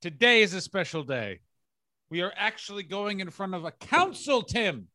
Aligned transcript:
Today 0.00 0.42
is 0.42 0.54
a 0.54 0.60
special 0.60 1.02
day. 1.02 1.40
We 2.10 2.22
are 2.22 2.32
actually 2.36 2.84
going 2.84 3.20
in 3.20 3.30
front 3.30 3.54
of 3.54 3.64
a 3.64 3.72
council, 3.72 4.42
Tim. 4.42 4.88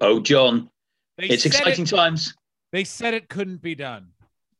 Oh, 0.00 0.20
John, 0.20 0.70
They 1.18 1.26
it's 1.26 1.44
exciting 1.44 1.84
It, 1.84 1.88
times. 1.90 2.34
they 2.72 2.84
said 2.84 3.12
it 3.14 3.28
couldn't 3.28 3.60
be 3.60 3.74
done. 3.74 4.08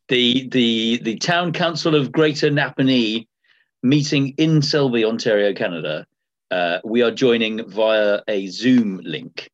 The 0.09 0.49
the 0.49 0.99
the 1.03 1.17
town 1.17 1.53
council 1.53 1.95
of 1.95 2.13
Greater 2.13 2.51
Napanee 2.51 3.27
meeting 3.83 4.35
in 4.39 4.63
Selby, 4.63 5.05
Ontario, 5.05 5.53
Canada. 5.55 6.07
Uh, 6.51 6.79
we 6.85 7.03
are 7.03 7.11
joining 7.11 7.69
via 7.69 8.23
a 8.29 8.47
Zoom 8.49 9.01
link. 9.05 9.49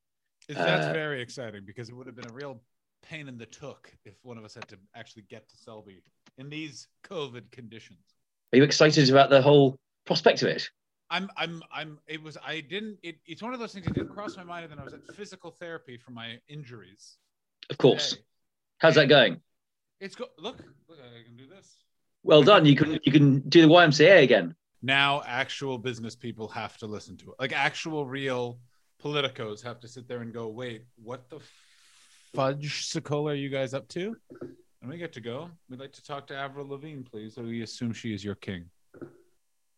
That's 0.48 0.86
Uh, 0.86 0.92
very 0.92 1.20
exciting 1.22 1.62
because 1.66 1.88
it 1.88 1.95
would 1.96 2.06
have 2.06 2.14
been 2.14 2.30
a 2.30 2.32
real 2.32 2.62
pain 3.02 3.29
in 3.29 3.36
the 3.36 3.46
took 3.46 3.92
if 4.04 4.14
one 4.22 4.38
of 4.38 4.45
us 4.45 4.54
had 4.54 4.68
to 4.68 4.79
actually 4.95 5.22
get 5.22 5.48
to 5.48 5.56
Selby 5.56 6.02
in 6.38 6.48
these 6.48 6.88
COVID 7.04 7.50
conditions. 7.50 8.13
Are 8.55 8.57
you 8.57 8.62
excited 8.62 9.11
about 9.11 9.30
the 9.30 9.43
whole 9.43 9.80
prospect 10.07 10.43
of 10.43 10.48
it? 10.48 10.71
I'm, 11.11 11.29
I'm, 11.36 11.61
I'm. 11.72 11.99
It 12.07 12.22
was. 12.22 12.39
I 12.46 12.61
didn't. 12.61 12.99
It, 13.03 13.17
it's 13.26 13.43
one 13.43 13.53
of 13.53 13.58
those 13.58 13.72
things 13.72 13.85
that 13.86 13.95
didn't 13.95 14.11
cross 14.11 14.36
my 14.36 14.45
mind, 14.45 14.62
and 14.62 14.71
then 14.71 14.79
I 14.79 14.85
was 14.85 14.95
at 14.95 15.04
physical 15.17 15.50
therapy 15.50 15.96
for 15.96 16.12
my 16.12 16.39
injuries. 16.49 17.17
Of 17.68 17.79
course. 17.79 18.11
today. 18.11 18.22
How's 18.79 18.95
that 18.95 19.09
going? 19.09 19.40
It's 19.98 20.14
go. 20.14 20.26
Look, 20.39 20.59
look. 20.89 20.98
I 21.00 21.25
can 21.25 21.36
do 21.36 21.48
this. 21.48 21.79
Well 22.22 22.45
done. 22.45 22.64
You 22.64 22.76
can 22.76 23.00
you 23.03 23.11
can 23.11 23.40
do 23.48 23.61
the 23.61 23.67
YMCA 23.67 24.22
again. 24.22 24.54
now 24.82 25.23
actual 25.26 25.76
business 25.76 26.14
people 26.14 26.46
have 26.46 26.76
to 26.76 26.86
listen 26.86 27.17
to 27.17 27.31
it 27.31 27.36
like 27.40 27.53
actual 27.53 28.04
real 28.07 28.59
politicos 29.03 29.62
have 29.64 29.81
to 29.81 29.89
sit 29.89 30.07
there 30.07 30.21
and 30.21 30.32
go 30.32 30.46
wait 30.48 30.84
what 31.03 31.29
the 31.31 31.40
fudge 32.34 32.86
Sokola 32.92 33.33
are 33.33 33.34
you 33.34 33.48
guys 33.48 33.73
up 33.73 33.89
to 33.89 34.14
and 34.84 34.92
we 34.92 34.98
get 34.98 35.12
to 35.14 35.20
go 35.20 35.50
we'd 35.70 35.80
like 35.80 35.92
to 35.92 36.05
talk 36.05 36.27
to 36.27 36.36
avril 36.36 36.69
Lavigne, 36.69 37.02
please 37.02 37.34
so 37.34 37.42
we 37.42 37.62
assume 37.62 37.92
she 37.92 38.12
is 38.14 38.22
your 38.22 38.34
king 38.34 38.66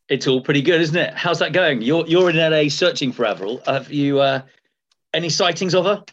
It's 0.09 0.27
all 0.27 0.41
pretty 0.41 0.63
good, 0.63 0.81
isn't 0.81 0.97
it? 0.97 1.15
How's 1.15 1.39
that 1.41 1.53
going? 1.53 1.81
You're 1.83 2.07
you're 2.07 2.31
in 2.31 2.37
LA 2.37 2.69
searching 2.69 3.13
for 3.13 3.25
Avril. 3.25 3.61
Have 3.67 3.91
you 3.91 4.21
uh, 4.21 4.43
any 5.15 5.29
sightings 5.29 5.75
of 5.75 5.85
her? 5.85 6.05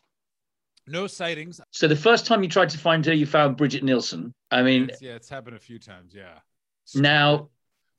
no 0.88 1.08
sightings 1.08 1.60
So 1.72 1.88
the 1.88 1.96
first 1.96 2.26
time 2.26 2.44
you 2.44 2.50
tried 2.50 2.70
to 2.72 2.78
find 2.78 3.06
her, 3.06 3.14
you 3.14 3.26
found 3.26 3.58
Brigitte 3.58 3.84
Nielsen. 3.84 4.34
I 4.52 4.62
mean, 4.64 4.84
It's- 4.84 5.02
yeah 5.02 5.14
it's 5.16 5.30
happened 5.30 5.56
a 5.56 5.60
few 5.60 5.80
times 5.80 6.14
yeah 6.16 6.40
now 6.96 7.50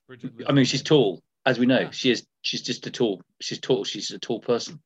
Brigitte 0.09 0.33
I 0.49 0.53
mean, 0.53 0.65
she's 0.65 0.83
tall, 0.83 1.23
as 1.47 1.59
we 1.59 1.67
know. 1.67 1.81
Yeah. 1.81 1.91
She 1.91 2.11
is. 2.11 2.27
She's 2.43 2.63
just 2.63 2.87
a 2.87 2.91
tall. 2.91 3.23
She's 3.41 3.59
tall. 3.59 3.85
She's 3.85 4.11
a 4.11 4.19
tall 4.19 4.41
person. 4.41 4.81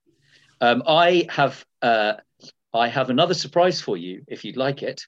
Um, 0.60 0.82
I 0.86 1.26
have. 1.30 1.64
Uh, 1.82 2.14
I 2.74 2.88
have 2.88 3.08
another 3.10 3.34
surprise 3.34 3.80
for 3.80 3.96
you, 3.96 4.22
if 4.28 4.44
you'd 4.44 4.56
like 4.58 4.82
it. 4.82 5.00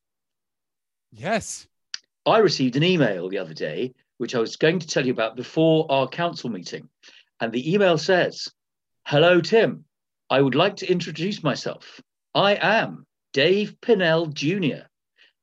Yes 1.12 1.66
I 2.26 2.38
received 2.38 2.76
an 2.76 2.82
email 2.84 3.28
the 3.28 3.38
other 3.38 3.54
day, 3.54 3.94
which 4.18 4.34
I 4.34 4.38
was 4.40 4.56
going 4.56 4.78
to 4.78 4.86
tell 4.86 5.06
you 5.06 5.12
about 5.12 5.36
before 5.36 5.90
our 5.90 6.06
council 6.06 6.50
meeting, 6.50 6.88
and 7.40 7.50
the 7.50 7.72
email 7.72 7.96
says, 7.96 8.48
"Hello, 9.06 9.40
Tim. 9.40 9.84
I 10.28 10.40
would 10.40 10.54
like 10.54 10.76
to 10.76 10.90
introduce 10.90 11.42
myself. 11.42 12.00
I 12.34 12.56
am 12.60 13.06
Dave 13.32 13.74
Pinnell 13.80 14.32
Jr." 14.32 14.86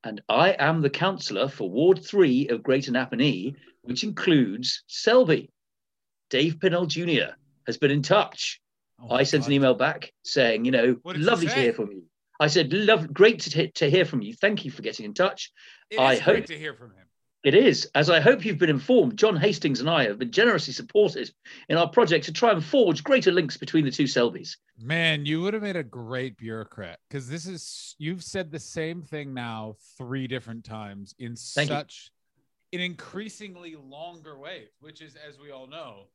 And 0.03 0.21
I 0.29 0.51
am 0.51 0.81
the 0.81 0.89
councillor 0.89 1.49
for 1.49 1.69
Ward 1.69 2.05
3 2.05 2.47
of 2.49 2.63
Greater 2.63 2.91
Napanee, 2.91 3.55
which 3.81 4.03
includes 4.03 4.83
Selby. 4.87 5.49
Dave 6.29 6.59
Pinnell 6.59 6.87
Jr. 6.87 7.33
has 7.65 7.77
been 7.77 7.91
in 7.91 8.03
touch. 8.03 8.61
Oh 9.01 9.15
I 9.15 9.23
sent 9.23 9.43
God. 9.43 9.47
an 9.47 9.53
email 9.53 9.73
back 9.73 10.13
saying, 10.23 10.63
you 10.63 10.71
know, 10.71 10.97
What 11.01 11.13
did 11.13 11.21
you 11.21 11.27
lovely 11.27 11.47
to 11.47 11.53
hear 11.53 11.73
from 11.73 11.91
you. 11.91 12.03
I 12.39 12.47
said, 12.47 12.71
love, 12.73 13.13
great 13.13 13.39
to, 13.41 13.49
t- 13.49 13.71
to 13.75 13.89
hear 13.89 14.05
from 14.05 14.21
you. 14.21 14.33
Thank 14.33 14.65
you 14.65 14.71
for 14.71 14.81
getting 14.81 15.05
in 15.05 15.13
touch. 15.13 15.51
It 15.89 15.95
is 15.95 15.99
I 15.99 16.13
great 16.15 16.21
hope- 16.39 16.45
to 16.47 16.57
hear 16.57 16.73
from 16.73 16.91
him 16.91 17.05
It 17.43 17.53
is, 17.55 17.89
as 17.95 18.09
I 18.09 18.19
hope 18.19 18.43
you've 18.45 18.57
been 18.57 18.69
informed, 18.69 19.17
John 19.17 19.37
Hastings 19.37 19.79
and 19.79 19.89
I 19.89 20.03
have 20.05 20.19
been 20.19 20.31
generously 20.31 20.73
supported 20.73 21.31
in 21.69 21.77
our 21.77 21.89
project 21.89 22.25
to 22.25 22.33
try 22.33 22.51
and 22.51 22.63
forge 22.63 23.03
greater 23.03 23.31
links 23.31 23.57
between 23.57 23.85
the 23.85 23.91
two 23.91 24.03
Selbys. 24.03 24.57
Man, 24.77 25.25
you 25.25 25.41
would 25.41 25.53
have 25.53 25.63
made 25.63 25.75
a 25.77 25.83
great 25.83 26.37
bureaucrat 26.37 26.99
because 27.09 27.29
this 27.29 27.47
is 27.47 27.95
you've 27.97 28.23
said 28.23 28.51
the 28.51 28.59
same 28.59 29.01
thing 29.01 29.33
now 29.33 29.75
three 29.97 30.27
different 30.27 30.63
times 30.65 31.15
in 31.19 31.35
Thank 31.35 31.69
you. 31.69 31.75
such 31.75 32.11
an 32.73 32.81
increasingly 32.81 33.75
longer 33.75 34.37
way, 34.37 34.65
which 34.81 35.01
is, 35.01 35.15
as 35.27 35.39
we 35.39 35.51
all 35.51 35.67
know, 35.67 36.07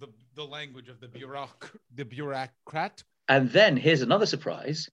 the 0.00 0.08
the 0.34 0.44
language 0.44 0.88
of 0.88 0.98
the 1.00 1.06
bureauc 1.06 1.70
the 1.94 2.04
bureaucrat. 2.04 3.02
And 3.28 3.48
then 3.50 3.76
here's 3.76 4.02
another 4.02 4.26
surprise. 4.26 4.90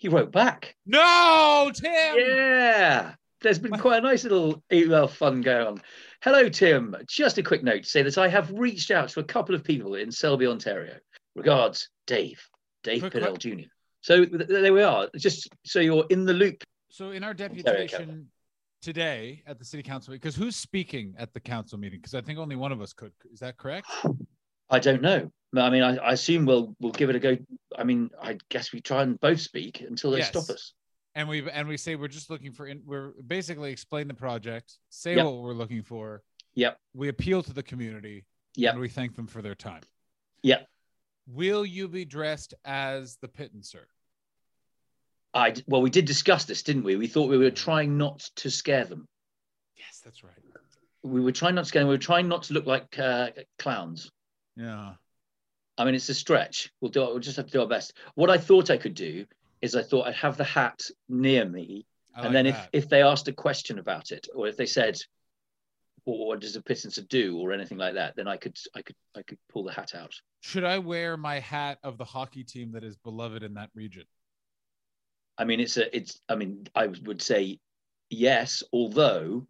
He 0.00 0.08
wrote 0.08 0.32
back. 0.32 0.74
No, 0.86 1.70
Tim. 1.74 2.16
Yeah, 2.16 3.12
there's 3.42 3.58
been 3.58 3.78
quite 3.78 3.98
a 3.98 4.00
nice 4.00 4.22
little 4.22 4.62
email 4.72 5.06
fun 5.06 5.42
going 5.42 5.66
on. 5.66 5.82
Hello, 6.22 6.48
Tim. 6.48 6.96
Just 7.06 7.36
a 7.36 7.42
quick 7.42 7.62
note 7.62 7.82
to 7.82 7.88
say 7.88 8.02
that 8.02 8.16
I 8.16 8.26
have 8.26 8.50
reached 8.50 8.90
out 8.90 9.10
to 9.10 9.20
a 9.20 9.24
couple 9.24 9.54
of 9.54 9.62
people 9.62 9.96
in 9.96 10.10
Selby, 10.10 10.46
Ontario. 10.46 10.96
Regards, 11.36 11.90
Dave, 12.06 12.40
Dave 12.82 13.00
Quick 13.00 13.12
Pinnell 13.12 13.38
que- 13.38 13.56
Jr. 13.56 13.68
So 14.00 14.24
th- 14.24 14.48
there 14.48 14.72
we 14.72 14.82
are. 14.82 15.10
Just 15.18 15.50
so 15.66 15.80
you're 15.80 16.06
in 16.08 16.24
the 16.24 16.32
loop. 16.32 16.64
So 16.88 17.10
in 17.10 17.22
our 17.22 17.34
deputation 17.34 18.28
today 18.80 19.42
at 19.46 19.58
the 19.58 19.66
city 19.66 19.82
council, 19.82 20.14
because 20.14 20.34
who's 20.34 20.56
speaking 20.56 21.14
at 21.18 21.34
the 21.34 21.40
council 21.40 21.76
meeting? 21.78 21.98
Because 21.98 22.14
I 22.14 22.22
think 22.22 22.38
only 22.38 22.56
one 22.56 22.72
of 22.72 22.80
us 22.80 22.94
could. 22.94 23.12
Is 23.30 23.40
that 23.40 23.58
correct? 23.58 23.86
I 24.70 24.78
don't 24.78 25.02
know. 25.02 25.30
I 25.56 25.68
mean, 25.68 25.82
I, 25.82 25.96
I 25.96 26.12
assume 26.12 26.46
we'll 26.46 26.74
we'll 26.80 26.92
give 26.92 27.10
it 27.10 27.16
a 27.16 27.18
go. 27.18 27.36
I 27.76 27.82
mean, 27.84 28.10
I 28.22 28.38
guess 28.50 28.72
we 28.72 28.80
try 28.80 29.02
and 29.02 29.18
both 29.20 29.40
speak 29.40 29.80
until 29.80 30.12
they 30.12 30.18
Yes. 30.18 30.28
stop 30.28 30.48
us. 30.50 30.72
and 31.16 31.28
we 31.28 31.48
and 31.50 31.66
we 31.66 31.76
say 31.76 31.96
we're 31.96 32.06
just 32.08 32.30
looking 32.30 32.52
for 32.52 32.66
in, 32.68 32.82
we're 32.86 33.12
basically 33.26 33.72
explain 33.72 34.06
the 34.06 34.14
project 34.14 34.78
say 34.90 35.16
Yep. 35.16 35.24
what 35.24 35.34
we're 35.38 35.54
looking 35.54 35.82
for 35.82 36.22
Yep. 36.54 36.78
we 36.94 37.08
appeal 37.08 37.42
to 37.42 37.52
the 37.52 37.64
community 37.64 38.26
Yep. 38.54 38.74
and 38.74 38.80
we 38.80 38.88
thank 38.88 39.16
them 39.16 39.26
for 39.26 39.42
their 39.42 39.56
time 39.56 39.82
Yep. 40.44 40.68
will 41.26 41.66
you 41.66 41.88
be 41.88 42.04
dressed 42.04 42.54
as 42.64 43.16
the 43.20 43.26
pittancer 43.28 43.86
I 45.34 45.54
well, 45.66 45.82
we 45.82 45.90
did 45.90 46.04
discuss 46.06 46.44
this, 46.44 46.62
didn't 46.62 46.82
we? 46.84 46.94
We 46.96 47.06
thought 47.08 47.28
we 47.28 47.38
were 47.38 47.50
trying 47.50 47.96
not 47.98 48.20
to 48.36 48.50
scare 48.50 48.84
them. 48.84 49.08
yes 49.76 50.00
that's 50.04 50.22
right 50.22 50.32
We 51.02 51.20
were 51.20 51.32
trying 51.32 51.56
not 51.56 51.62
to 51.62 51.68
scare 51.68 51.82
them. 51.82 51.88
We 51.88 51.94
were 51.94 51.98
trying 52.12 52.28
not 52.28 52.44
to 52.44 52.52
look 52.54 52.66
like 52.66 52.96
uh, 53.00 53.30
clowns. 53.58 54.10
Yeah 54.56 54.94
I 55.80 55.84
mean, 55.86 55.94
it's 55.94 56.10
a 56.10 56.14
stretch. 56.14 56.70
We'll 56.82 56.90
do. 56.90 57.00
We'll 57.00 57.20
just 57.20 57.38
have 57.38 57.46
to 57.46 57.52
do 57.52 57.60
our 57.62 57.66
best. 57.66 57.94
What 58.14 58.28
I 58.28 58.36
thought 58.36 58.68
I 58.68 58.76
could 58.76 58.94
do 58.94 59.24
is 59.62 59.74
I 59.74 59.82
thought 59.82 60.06
I'd 60.06 60.14
have 60.14 60.36
the 60.36 60.44
hat 60.44 60.82
near 61.08 61.46
me, 61.46 61.86
I 62.14 62.18
and 62.18 62.26
like 62.26 62.32
then 62.34 62.52
that. 62.52 62.68
if 62.74 62.84
if 62.84 62.88
they 62.90 63.02
asked 63.02 63.28
a 63.28 63.32
question 63.32 63.78
about 63.78 64.12
it, 64.12 64.28
or 64.34 64.46
if 64.46 64.58
they 64.58 64.66
said, 64.66 64.98
"What, 66.04 66.18
what 66.18 66.40
does 66.40 66.54
a 66.54 66.60
pittancer 66.60 67.00
do?" 67.00 67.38
or 67.38 67.52
anything 67.52 67.78
like 67.78 67.94
that, 67.94 68.14
then 68.14 68.28
I 68.28 68.36
could 68.36 68.58
I 68.74 68.82
could 68.82 68.96
I 69.16 69.22
could 69.22 69.38
pull 69.50 69.64
the 69.64 69.72
hat 69.72 69.94
out. 69.94 70.14
should 70.42 70.64
i 70.64 70.78
wear 70.78 71.16
my 71.16 71.38
hat 71.38 71.78
of 71.82 71.96
the 71.96 72.04
hockey 72.04 72.44
team 72.44 72.72
that 72.72 72.84
is 72.84 72.96
beloved 72.96 73.42
in 73.42 73.54
that 73.54 73.70
region 73.74 74.04
I 75.38 75.44
mean, 75.44 75.60
it's 75.60 75.78
a 75.78 75.96
it's. 75.96 76.20
I 76.28 76.34
mean, 76.34 76.66
I 76.74 76.88
would 76.88 77.22
say 77.22 77.58
yes. 78.10 78.62
Although, 78.70 79.46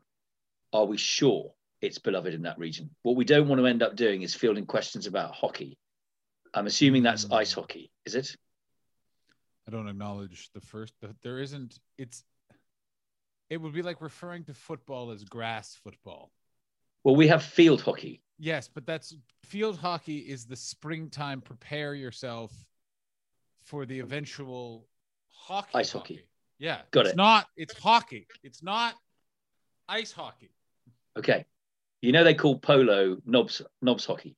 are 0.72 0.84
we 0.84 0.97
sure 0.97 1.53
it's 1.81 1.99
beloved 1.99 2.35
in 2.35 2.43
that 2.43 2.59
region? 2.59 2.91
What 3.03 3.17
we 3.17 3.25
don't 3.25 3.49
want 3.49 3.61
to 3.61 3.67
end 3.67 3.83
up 3.83 3.97
doing 3.97 4.23
is 4.23 4.35
fielding 4.35 4.67
questions 4.67 5.07
about 5.07 5.33
hockey. 5.35 5.79
I'm 6.55 6.67
assuming 6.67 7.03
that's 7.03 7.25
Hmm. 7.25 7.35
ice 7.35 7.53
hockey, 7.53 7.91
is 8.05 8.15
it? 8.15 8.37
i 9.69 9.71
don't 9.71 9.89
acknowledge 9.89 10.51
the 10.53 10.61
first 10.61 10.95
the, 11.01 11.15
there 11.23 11.39
isn't 11.39 11.79
it's 11.97 12.25
it 13.51 13.59
would 13.59 13.73
be 13.73 13.83
like 13.83 14.01
referring 14.01 14.43
to 14.43 14.53
football 14.55 15.11
as 15.13 15.23
grass 15.23 15.77
football 15.85 16.33
Well, 17.05 17.15
we 17.15 17.29
have 17.29 17.43
field 17.45 17.81
hockey. 17.81 18.23
Yes, 18.39 18.69
but 18.69 18.85
that's 18.87 19.15
field 19.45 19.77
hockey 19.79 20.19
is 20.19 20.47
the 20.47 20.57
springtime. 20.57 21.41
Prepare 21.41 21.95
yourself 21.95 22.53
for 23.65 23.87
the 23.87 24.01
eventual 24.01 24.87
hockey. 25.29 25.71
Ice 25.75 25.93
hockey. 25.93 26.25
Yeah, 26.59 26.81
Got 26.91 27.01
it. 27.01 27.09
it's 27.09 27.12
it. 27.12 27.17
Not 27.17 27.47
it's 27.57 27.79
hockey. 27.79 28.27
It's 28.43 28.62
not 28.62 28.95
ice 29.89 30.11
hockey. 30.11 30.51
Okay. 31.19 31.45
You 32.03 32.12
know 32.12 32.25
they 32.25 32.34
call 32.34 32.59
polo 32.59 33.19
knobs 33.27 33.62
knobs 33.83 34.06
hockey. 34.06 34.37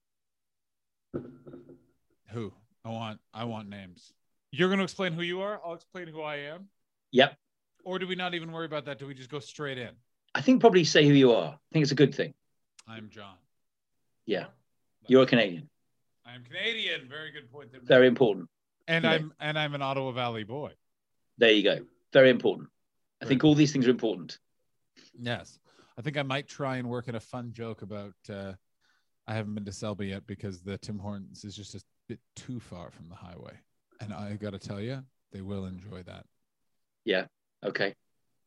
Who? 2.30 2.52
I 2.84 2.90
want 2.90 3.20
I 3.32 3.44
want 3.44 3.68
names. 3.68 4.12
You're 4.50 4.68
going 4.68 4.78
to 4.78 4.84
explain 4.84 5.12
who 5.12 5.22
you 5.22 5.40
are. 5.40 5.60
I'll 5.64 5.74
explain 5.74 6.08
who 6.08 6.20
I 6.20 6.36
am. 6.36 6.68
Yep. 7.12 7.36
Or 7.84 7.98
do 7.98 8.06
we 8.06 8.14
not 8.14 8.34
even 8.34 8.52
worry 8.52 8.66
about 8.66 8.84
that? 8.84 8.98
Do 8.98 9.06
we 9.06 9.14
just 9.14 9.30
go 9.30 9.38
straight 9.38 9.78
in? 9.78 9.90
I 10.34 10.40
think 10.40 10.60
probably 10.60 10.84
say 10.84 11.06
who 11.06 11.14
you 11.14 11.32
are. 11.32 11.52
I 11.52 11.72
think 11.72 11.82
it's 11.82 11.92
a 11.92 11.96
good 11.96 12.14
thing. 12.14 12.34
I'm 12.86 13.08
John. 13.10 13.34
Yeah. 14.26 14.46
You're 15.06 15.22
a 15.22 15.26
Canadian. 15.26 15.68
I'm 16.26 16.44
Canadian. 16.44 17.08
Very 17.08 17.32
good 17.32 17.50
point. 17.50 17.70
Very 17.82 18.06
important. 18.06 18.48
And 18.88 19.04
yeah. 19.04 19.12
I'm 19.12 19.32
and 19.40 19.58
I'm 19.58 19.74
an 19.74 19.82
Ottawa 19.82 20.12
Valley 20.12 20.44
boy. 20.44 20.72
There 21.38 21.50
you 21.50 21.62
go. 21.62 21.80
Very 22.12 22.30
important. 22.30 22.68
I 23.20 23.24
think 23.24 23.44
all 23.44 23.54
these 23.54 23.72
things 23.72 23.86
are 23.86 23.90
important. 23.90 24.38
Yes. 25.18 25.58
I 25.98 26.02
think 26.02 26.16
I 26.16 26.22
might 26.22 26.48
try 26.48 26.76
and 26.76 26.88
work 26.88 27.08
in 27.08 27.14
a 27.14 27.20
fun 27.20 27.52
joke 27.52 27.82
about 27.82 28.14
uh 28.30 28.52
I 29.26 29.34
haven't 29.34 29.54
been 29.54 29.64
to 29.66 29.72
Selby 29.72 30.08
yet 30.08 30.26
because 30.26 30.62
the 30.62 30.78
Tim 30.78 30.98
Hortons 30.98 31.44
is 31.44 31.54
just 31.54 31.74
a 31.74 31.80
bit 32.08 32.18
too 32.34 32.58
far 32.58 32.90
from 32.90 33.08
the 33.08 33.14
highway. 33.14 33.52
And 34.00 34.12
I 34.12 34.34
got 34.34 34.50
to 34.50 34.58
tell 34.58 34.80
you, 34.80 35.00
they 35.30 35.42
will 35.42 35.66
enjoy 35.66 36.02
that. 36.02 36.26
Yeah. 37.04 37.26
Okay. 37.64 37.94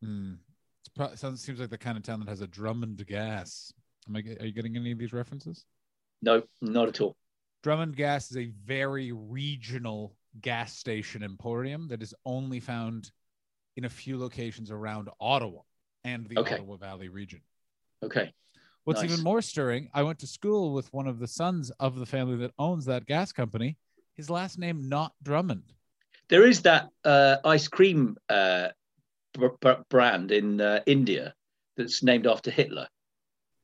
Mm. 0.04 0.38
It's 0.82 0.90
pro- 0.90 1.16
sounds 1.16 1.42
seems 1.42 1.62
like 1.62 1.70
the 1.70 1.78
kind 1.78 1.98
of 1.98 2.04
town 2.04 2.20
that 2.20 2.28
has 2.28 2.42
a 2.42 2.48
Drummond 2.48 3.06
gas. 3.08 3.72
Am 4.08 4.16
I 4.16 4.20
are 4.42 4.46
you 4.46 4.52
getting 4.52 4.76
any 4.76 4.92
of 4.92 4.98
these 4.98 5.14
references? 5.14 5.66
No, 6.22 6.44
not 6.62 6.90
at 6.90 7.02
all. 7.02 7.16
Drummond 7.64 7.96
Gas 7.96 8.30
is 8.30 8.38
a 8.38 8.52
very 8.64 9.12
regional 9.12 10.16
gas 10.40 10.78
station 10.78 11.24
emporium 11.24 11.88
that 11.88 12.04
is 12.04 12.14
only 12.26 12.60
found 12.60 13.12
in 13.76 13.86
a 13.86 13.90
few 13.90 14.20
locations 14.20 14.70
around 14.70 15.10
Ottawa 15.20 15.62
and 16.06 16.28
the 16.30 16.38
Okay. 16.40 16.56
Ottawa 16.56 16.78
Valley 16.78 17.10
region. 17.10 17.42
Okay. 18.04 18.34
What's 18.86 19.02
Nice. 19.02 19.12
even 19.12 19.24
more 19.24 19.42
stirring, 19.42 19.90
I 19.94 20.04
went 20.04 20.20
to 20.20 20.28
school 20.28 20.72
with 20.74 20.94
one 20.94 21.08
of 21.08 21.18
the 21.20 21.28
sons 21.28 21.72
of 21.80 21.96
the 21.96 22.06
family 22.06 22.38
that 22.38 22.52
owns 22.60 22.86
that 22.86 23.06
gas 23.08 23.34
company. 23.34 23.78
His 24.14 24.30
last 24.30 24.60
name 24.60 24.88
not 24.88 25.14
Drummond. 25.24 25.74
There 26.30 26.48
is 26.48 26.62
that 26.62 26.90
uh, 27.04 27.38
ice 27.44 27.68
cream 27.68 28.16
uh, 28.30 28.70
br- 29.34 29.48
br- 29.60 29.82
brand 29.90 30.32
in 30.32 30.62
uh, 30.62 30.82
India 30.86 31.34
that's 31.76 32.04
named 32.04 32.28
after 32.28 32.52
Hitler. 32.52 32.88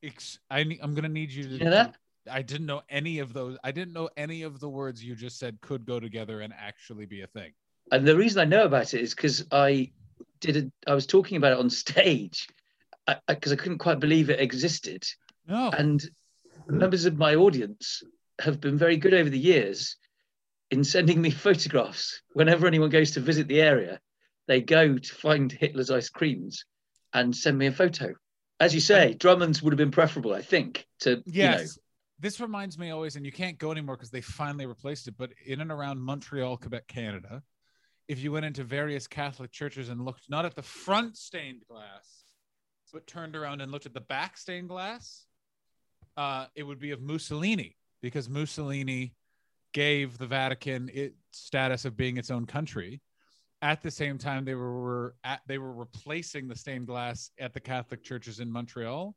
Ex- 0.02 0.40
I, 0.50 0.58
I'm 0.82 0.94
going 0.94 1.04
to 1.04 1.08
need 1.08 1.30
you 1.30 1.44
to. 1.44 1.48
You 1.50 1.64
know 1.64 1.70
that? 1.70 1.94
I 2.30 2.42
didn't 2.42 2.66
know 2.66 2.82
any 2.88 3.20
of 3.20 3.32
those. 3.32 3.56
I 3.64 3.70
didn't 3.72 3.94
know 3.94 4.08
any 4.16 4.42
of 4.42 4.60
the 4.60 4.68
words 4.68 5.02
you 5.02 5.14
just 5.14 5.38
said 5.38 5.60
could 5.60 5.86
go 5.86 5.98
together 6.00 6.40
and 6.40 6.52
actually 6.56 7.06
be 7.06 7.22
a 7.22 7.26
thing. 7.28 7.52
And 7.90 8.06
the 8.06 8.16
reason 8.16 8.40
I 8.40 8.44
know 8.44 8.64
about 8.64 8.94
it 8.94 9.00
is 9.00 9.14
because 9.14 9.44
I 9.50 9.90
did. 10.42 10.56
A, 10.56 10.90
I 10.90 10.94
was 10.94 11.06
talking 11.06 11.38
about 11.38 11.52
it 11.52 11.58
on 11.58 11.70
stage 11.70 12.48
uh, 13.06 13.14
uh, 13.26 13.34
because 13.34 13.52
I, 13.52 13.56
couldn't 13.56 13.78
quite 13.78 14.00
believe 14.00 14.28
it 14.28 14.40
existed. 14.40 15.04
No. 15.48 15.70
And 15.70 16.02
members 16.66 17.06
of 17.06 17.16
my 17.16 17.36
audience 17.36 18.02
have 18.40 18.60
been 18.60 18.76
very 18.76 18.96
good 18.96 19.14
over 19.14 19.30
the 19.30 19.38
years 19.38 19.96
in 20.70 20.84
sending 20.84 21.20
me 21.22 21.30
photographs. 21.48 22.20
Whenever 22.32 22.66
anyone 22.66 22.90
goes 22.90 23.12
to 23.12 23.20
visit 23.20 23.48
the 23.48 23.62
area, 23.62 24.00
they 24.48 24.60
go 24.60 24.98
to 24.98 25.14
find 25.14 25.50
Hitler's 25.50 25.90
ice 25.90 26.10
creams 26.10 26.64
and 27.14 27.34
send 27.34 27.56
me 27.56 27.66
a 27.66 27.72
photo. 27.72 28.14
As 28.60 28.74
you 28.74 28.80
say, 28.80 29.14
Drummond's 29.14 29.62
would 29.62 29.72
have 29.72 29.78
been 29.78 29.90
preferable, 29.90 30.34
I 30.34 30.42
think. 30.42 30.86
To 31.00 31.22
Yes. 31.26 31.60
you 31.60 31.64
know, 31.64 31.70
This 32.20 32.40
reminds 32.40 32.78
me 32.78 32.90
always, 32.90 33.16
and 33.16 33.26
you 33.26 33.32
can't 33.32 33.58
go 33.58 33.72
anymore 33.72 33.96
because 33.96 34.10
they 34.10 34.20
finally 34.20 34.66
replaced 34.66 35.08
it, 35.08 35.14
but 35.18 35.32
in 35.44 35.60
and 35.60 35.72
around 35.72 36.00
Montreal, 36.00 36.56
Quebec, 36.56 36.86
Canada, 36.86 37.42
if 38.12 38.22
you 38.22 38.30
went 38.30 38.44
into 38.44 38.62
various 38.62 39.06
Catholic 39.06 39.50
churches 39.50 39.88
and 39.88 40.04
looked 40.04 40.28
not 40.28 40.44
at 40.44 40.54
the 40.54 40.62
front 40.62 41.16
stained 41.16 41.62
glass, 41.68 42.24
but 42.92 43.06
turned 43.06 43.34
around 43.34 43.60
and 43.60 43.72
looked 43.72 43.86
at 43.86 43.94
the 43.94 44.00
back 44.00 44.36
stained 44.36 44.68
glass, 44.68 45.24
uh, 46.16 46.46
it 46.54 46.62
would 46.62 46.78
be 46.78 46.90
of 46.90 47.00
Mussolini 47.00 47.76
because 48.02 48.28
Mussolini 48.28 49.14
gave 49.72 50.18
the 50.18 50.26
Vatican 50.26 50.90
its 50.92 51.16
status 51.30 51.86
of 51.86 51.96
being 51.96 52.18
its 52.18 52.30
own 52.30 52.44
country. 52.44 53.00
At 53.62 53.80
the 53.80 53.90
same 53.90 54.18
time, 54.18 54.44
they 54.44 54.54
were, 54.54 54.80
were 54.80 55.14
at, 55.24 55.40
they 55.46 55.56
were 55.56 55.72
replacing 55.72 56.48
the 56.48 56.56
stained 56.56 56.86
glass 56.86 57.30
at 57.40 57.54
the 57.54 57.60
Catholic 57.60 58.02
churches 58.04 58.40
in 58.40 58.52
Montreal 58.52 59.16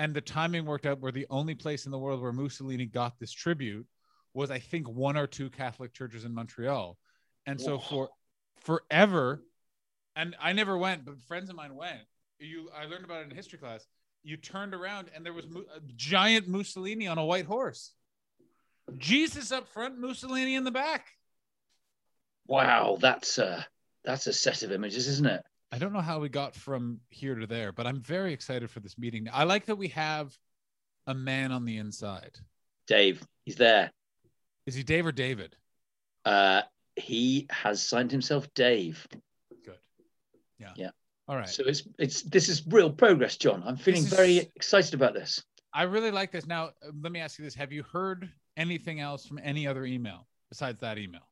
and 0.00 0.14
the 0.14 0.20
timing 0.22 0.64
worked 0.64 0.86
out 0.86 0.98
where 1.00 1.12
the 1.12 1.26
only 1.28 1.54
place 1.54 1.84
in 1.84 1.92
the 1.92 1.98
world 1.98 2.22
where 2.22 2.32
Mussolini 2.32 2.86
got 2.86 3.18
this 3.20 3.32
tribute 3.32 3.86
was, 4.32 4.50
I 4.50 4.58
think, 4.58 4.88
one 4.88 5.18
or 5.18 5.26
two 5.26 5.50
Catholic 5.50 5.92
churches 5.92 6.24
in 6.24 6.32
Montreal. 6.32 6.96
And 7.44 7.60
so 7.60 7.76
Whoa. 7.76 7.78
for 7.78 8.08
forever, 8.60 9.42
and 10.16 10.36
I 10.40 10.52
never 10.52 10.76
went, 10.76 11.04
but 11.04 11.20
friends 11.22 11.50
of 11.50 11.56
mine 11.56 11.74
went. 11.74 12.00
You, 12.38 12.70
I 12.74 12.86
learned 12.86 13.04
about 13.04 13.22
it 13.22 13.30
in 13.30 13.36
history 13.36 13.58
class. 13.58 13.86
You 14.22 14.36
turned 14.36 14.74
around 14.74 15.10
and 15.14 15.24
there 15.24 15.32
was 15.32 15.44
a 15.44 15.80
giant 15.96 16.48
Mussolini 16.48 17.06
on 17.06 17.18
a 17.18 17.24
white 17.24 17.46
horse. 17.46 17.92
Jesus 18.98 19.52
up 19.52 19.68
front, 19.68 19.98
Mussolini 19.98 20.54
in 20.54 20.64
the 20.64 20.70
back. 20.70 21.06
wow, 22.46 22.98
that's 23.00 23.38
a 23.38 23.66
that's 24.04 24.26
a 24.26 24.32
set 24.32 24.62
of 24.62 24.72
images, 24.72 25.06
isn't 25.06 25.26
it? 25.26 25.42
I 25.72 25.78
don't 25.78 25.92
know 25.92 26.00
how 26.00 26.18
we 26.18 26.28
got 26.28 26.54
from 26.54 27.00
here 27.10 27.34
to 27.34 27.46
there, 27.46 27.72
but 27.72 27.86
I'm 27.86 28.00
very 28.00 28.32
excited 28.32 28.70
for 28.70 28.80
this 28.80 28.98
meeting. 28.98 29.28
I 29.32 29.44
like 29.44 29.66
that 29.66 29.76
we 29.76 29.88
have 29.88 30.36
a 31.06 31.14
man 31.14 31.52
on 31.52 31.64
the 31.64 31.76
inside. 31.76 32.38
Dave, 32.86 33.22
he's 33.44 33.56
there. 33.56 33.90
Is 34.66 34.74
he 34.74 34.82
Dave 34.82 35.06
or 35.06 35.12
David? 35.12 35.54
Uh, 36.24 36.62
he 36.96 37.46
has 37.50 37.82
signed 37.82 38.10
himself 38.10 38.52
Dave. 38.54 39.06
Good. 39.64 39.78
Yeah. 40.58 40.72
Yeah. 40.76 40.90
All 41.28 41.36
right. 41.36 41.48
So 41.48 41.64
it's 41.64 41.86
it's 41.98 42.22
this 42.22 42.48
is 42.48 42.66
real 42.66 42.90
progress, 42.90 43.36
John. 43.36 43.62
I'm 43.64 43.76
feeling 43.76 44.02
is- 44.02 44.12
very 44.12 44.38
excited 44.56 44.94
about 44.94 45.14
this. 45.14 45.42
I 45.72 45.84
really 45.84 46.10
like 46.10 46.32
this. 46.32 46.46
Now, 46.46 46.70
uh, 46.84 46.90
let 47.00 47.12
me 47.12 47.20
ask 47.20 47.38
you 47.38 47.44
this: 47.44 47.54
Have 47.54 47.72
you 47.72 47.84
heard 47.84 48.28
anything 48.56 49.00
else 49.00 49.24
from 49.26 49.38
any 49.42 49.66
other 49.66 49.84
email 49.84 50.26
besides 50.48 50.80
that 50.80 50.98
email? 50.98 51.22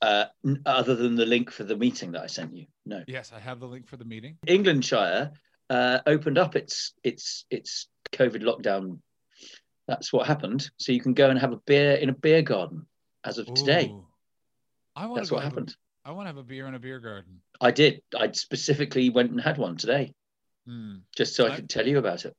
Uh, 0.00 0.26
other 0.66 0.94
than 0.94 1.16
the 1.16 1.26
link 1.26 1.50
for 1.50 1.64
the 1.64 1.76
meeting 1.76 2.12
that 2.12 2.22
I 2.22 2.26
sent 2.26 2.54
you, 2.54 2.66
no. 2.84 3.02
Yes, 3.06 3.32
I 3.34 3.40
have 3.40 3.60
the 3.60 3.66
link 3.66 3.86
for 3.86 3.96
the 3.96 4.04
meeting. 4.04 4.38
Englandshire 4.46 5.32
uh, 5.70 5.98
opened 6.06 6.38
up 6.38 6.56
its 6.56 6.94
its 7.04 7.44
its 7.50 7.88
COVID 8.12 8.42
lockdown. 8.42 9.00
That's 9.88 10.12
what 10.12 10.26
happened. 10.26 10.70
So 10.78 10.92
you 10.92 11.00
can 11.00 11.14
go 11.14 11.30
and 11.30 11.38
have 11.38 11.52
a 11.52 11.60
beer 11.66 11.92
in 11.92 12.08
a 12.08 12.14
beer 12.14 12.42
garden 12.42 12.86
as 13.24 13.38
of 13.38 13.52
today. 13.54 13.94
I 14.96 15.06
want 15.06 15.16
That's 15.16 15.30
what 15.30 15.42
happened. 15.44 15.76
I 16.04 16.12
want 16.12 16.24
to 16.24 16.28
have 16.28 16.36
a 16.38 16.42
beer 16.42 16.66
in 16.66 16.74
a 16.74 16.78
beer 16.78 16.98
garden. 17.00 17.40
I 17.60 17.70
did. 17.70 18.00
I 18.18 18.30
specifically 18.32 19.10
went 19.10 19.30
and 19.30 19.40
had 19.40 19.58
one 19.58 19.76
today, 19.76 20.14
Hmm. 20.66 20.96
just 21.16 21.34
so 21.36 21.46
I 21.46 21.52
I- 21.52 21.56
could 21.56 21.68
tell 21.68 21.86
you 21.86 21.98
about 21.98 22.24
it. 22.24 22.34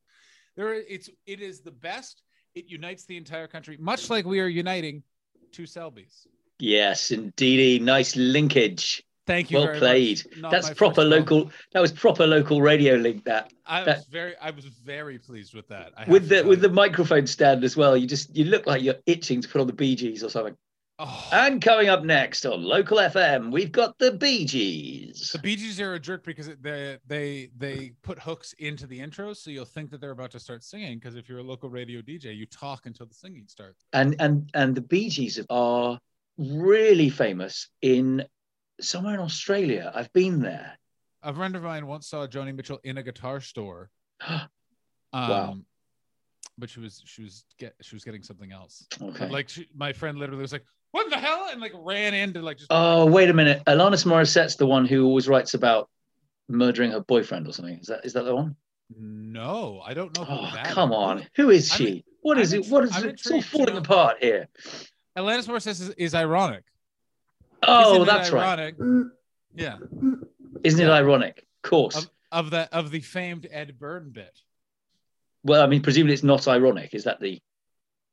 There, 0.55 0.73
it's 0.73 1.09
it 1.27 1.39
is 1.39 1.61
the 1.61 1.71
best. 1.71 2.23
It 2.55 2.65
unites 2.67 3.05
the 3.05 3.15
entire 3.17 3.47
country, 3.47 3.77
much 3.77 4.09
like 4.09 4.25
we 4.25 4.39
are 4.39 4.47
uniting 4.47 5.03
two 5.51 5.63
Selbies. 5.63 6.25
Yes, 6.57 7.11
indeedy. 7.11 7.77
Nice 7.77 8.15
linkage. 8.15 9.03
Thank 9.27 9.51
you. 9.51 9.59
Well 9.59 9.77
played. 9.77 10.23
That's 10.37 10.71
proper 10.73 11.03
local. 11.03 11.51
That 11.73 11.81
was 11.81 11.91
proper 11.91 12.25
local 12.25 12.61
radio 12.61 12.95
link. 12.95 13.25
That 13.25 13.53
I 13.67 13.83
that- 13.83 13.97
was 13.97 14.05
very, 14.07 14.35
I 14.37 14.49
was 14.49 14.65
very 14.65 15.19
pleased 15.19 15.53
with 15.53 15.67
that. 15.67 15.91
I 15.95 16.05
with 16.09 16.27
the 16.29 16.43
with 16.43 16.61
the 16.61 16.69
microphone 16.69 17.27
stand 17.27 17.63
as 17.63 17.77
well. 17.77 17.95
You 17.95 18.07
just 18.07 18.35
you 18.35 18.45
look 18.45 18.65
like 18.65 18.81
you're 18.81 19.01
itching 19.05 19.41
to 19.41 19.47
put 19.47 19.61
on 19.61 19.67
the 19.67 19.73
Bee 19.73 19.95
Gees 19.95 20.23
or 20.23 20.29
something. 20.29 20.57
Oh. 20.99 21.29
And 21.31 21.61
coming 21.61 21.89
up 21.89 22.03
next 22.03 22.43
on 22.45 22.63
local 22.63 22.97
FM, 22.97 23.51
we've 23.51 23.71
got 23.71 23.99
the 23.99 24.13
Bee 24.13 24.45
Gees. 24.45 25.29
The 25.31 25.37
Bee 25.37 25.55
Gees 25.55 25.79
are 25.79 25.93
a 25.93 25.99
jerk 25.99 26.23
because 26.23 26.49
they 26.59 26.97
they 27.05 27.49
they 27.55 27.91
put 28.01 28.17
hooks 28.17 28.53
into 28.53 28.87
the 28.87 28.99
intros, 28.99 29.37
so 29.37 29.51
you'll 29.51 29.65
think 29.65 29.91
that 29.91 30.01
they're 30.01 30.11
about 30.11 30.31
to 30.31 30.39
start 30.39 30.63
singing. 30.63 30.97
Because 30.97 31.15
if 31.15 31.29
you're 31.29 31.37
a 31.37 31.43
local 31.43 31.69
radio 31.69 32.01
DJ, 32.01 32.35
you 32.35 32.47
talk 32.47 32.87
until 32.87 33.05
the 33.05 33.13
singing 33.13 33.45
starts. 33.47 33.85
and 33.93 34.15
and 34.19 34.49
and 34.55 34.73
the 34.73 34.81
Bee 34.81 35.09
Gees 35.09 35.39
are 35.51 35.99
really 36.39 37.09
famous 37.09 37.69
in 37.83 38.25
somewhere 38.81 39.13
in 39.13 39.19
Australia. 39.19 39.91
I've 39.93 40.11
been 40.13 40.41
there. 40.41 40.79
A 41.21 41.33
friend 41.33 41.55
of 41.55 41.61
mine 41.63 41.85
once 41.85 42.07
saw 42.07 42.25
Joni 42.25 42.55
Mitchell 42.55 42.79
in 42.83 42.97
a 42.97 43.03
guitar 43.03 43.39
store. 43.41 43.89
Um, 45.13 45.29
Wow. 45.29 45.57
But 46.57 46.69
she 46.69 46.79
was 46.81 47.01
she 47.05 47.23
was 47.23 47.45
get 47.57 47.75
she 47.81 47.95
was 47.95 48.03
getting 48.03 48.23
something 48.23 48.51
else. 48.51 48.85
Okay. 49.01 49.29
Like 49.29 49.47
she, 49.47 49.67
my 49.75 49.93
friend 49.93 50.17
literally 50.17 50.41
was 50.41 50.51
like, 50.51 50.65
"What 50.91 51.09
the 51.09 51.17
hell?" 51.17 51.47
and 51.51 51.59
like 51.61 51.73
ran 51.75 52.13
into 52.13 52.41
like 52.41 52.57
just. 52.57 52.67
oh 52.71 53.05
wait 53.05 53.29
a 53.29 53.33
minute, 53.33 53.63
Alanis 53.65 54.05
Morissette's 54.05 54.55
the 54.55 54.65
one 54.67 54.85
who 54.85 55.05
always 55.05 55.27
writes 55.27 55.53
about 55.53 55.89
murdering 56.49 56.91
her 56.91 57.01
boyfriend 57.01 57.47
or 57.47 57.53
something. 57.53 57.77
Is 57.79 57.87
that 57.87 58.05
is 58.05 58.13
that 58.13 58.23
the 58.23 58.35
one? 58.35 58.55
no, 58.97 59.81
I 59.85 59.93
don't 59.93 60.15
know. 60.17 60.25
Oh 60.27 60.49
that 60.53 60.67
come 60.67 60.91
is. 60.91 60.95
on, 60.95 61.27
who 61.35 61.49
is 61.49 61.71
I'm- 61.71 61.77
she? 61.77 62.05
What 62.21 62.37
is 62.39 62.53
I'm 62.53 62.61
it? 62.61 62.67
What 62.69 62.83
is 62.83 62.95
I'm 62.95 63.05
it? 63.05 63.09
It's 63.13 63.29
all 63.31 63.41
falling 63.41 63.73
know. 63.75 63.79
apart 63.79 64.17
here. 64.21 64.47
Alanis 65.17 65.47
Morissette 65.47 65.67
is, 65.81 65.89
is 65.91 66.13
ironic. 66.15 66.63
Oh, 67.63 67.93
Isn't 67.95 68.05
that's 68.07 68.31
right. 68.31 68.59
ironic? 68.59 68.75
Yeah, 69.55 69.77
Isn't 70.63 70.85
it 70.85 70.89
ironic? 70.91 71.45
Of 71.63 71.69
course. 71.69 71.95
of, 71.97 72.09
of 72.31 72.49
the 72.51 72.75
of 72.75 72.91
the 72.91 72.99
famed 72.99 73.47
Ed 73.49 73.79
Byrne 73.79 74.09
bit. 74.11 74.39
well, 75.43 75.61
I 75.63 75.67
mean, 75.67 75.81
presumably 75.81 76.13
it's 76.13 76.23
not 76.23 76.47
ironic. 76.47 76.93
Is 76.93 77.05
that 77.05 77.19
the? 77.19 77.39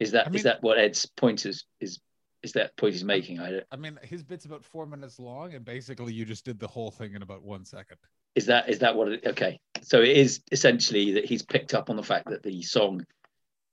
Is 0.00 0.12
that 0.12 0.28
I 0.28 0.30
is 0.30 0.42
that 0.44 0.62
what 0.62 0.78
Ed's 0.78 1.06
point 1.06 1.44
is? 1.46 1.64
Is 1.80 2.00
is 2.44 2.52
that 2.52 2.76
point 2.76 2.92
he's 2.92 3.02
making? 3.04 3.40
I 3.40 3.62
I 3.72 3.76
mean, 3.76 3.98
his 4.02 4.22
bit's 4.22 4.44
about 4.44 4.64
four 4.64 4.86
minutes 4.86 5.18
long, 5.18 5.54
and 5.54 5.64
basically 5.64 6.12
you 6.12 6.24
just 6.26 6.44
did 6.44 6.60
the 6.60 6.68
whole 6.68 6.90
thing 6.90 7.14
in 7.14 7.22
about 7.22 7.42
one 7.42 7.64
second. 7.64 7.96
is 8.34 8.46
that 8.46 8.68
is 8.68 8.78
that 8.80 8.94
what? 8.94 9.08
It, 9.08 9.26
okay, 9.26 9.58
so 9.82 10.02
it 10.02 10.16
is 10.16 10.42
essentially 10.52 11.12
that 11.12 11.24
he's 11.24 11.42
picked 11.42 11.72
up 11.74 11.88
on 11.90 11.96
the 11.96 12.02
fact 12.02 12.28
that 12.28 12.42
the 12.42 12.62
song 12.62 13.04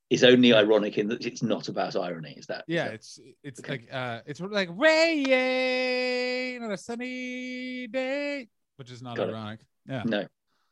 is 0.09 0.23
only 0.23 0.53
ironic 0.53 0.97
in 0.97 1.07
that 1.09 1.25
it's 1.25 1.43
not 1.43 1.67
about 1.67 1.95
irony. 1.97 2.33
Is 2.37 2.47
that? 2.47 2.63
Yeah, 2.67 2.85
that- 2.85 2.93
it's 2.95 3.19
it's 3.43 3.59
Okay. 3.59 3.71
like 3.73 3.89
uh, 3.93 4.21
it's 4.25 4.39
like 4.39 4.69
rain 4.75 6.63
on 6.63 6.71
a 6.71 6.77
sunny 6.77 7.87
day, 7.87 8.47
which 8.77 8.89
is 8.89 9.01
not 9.01 9.17
Got 9.17 9.29
it. 9.29 9.33
ironic. 9.33 9.59
Yeah, 9.87 10.03
no, 10.05 10.25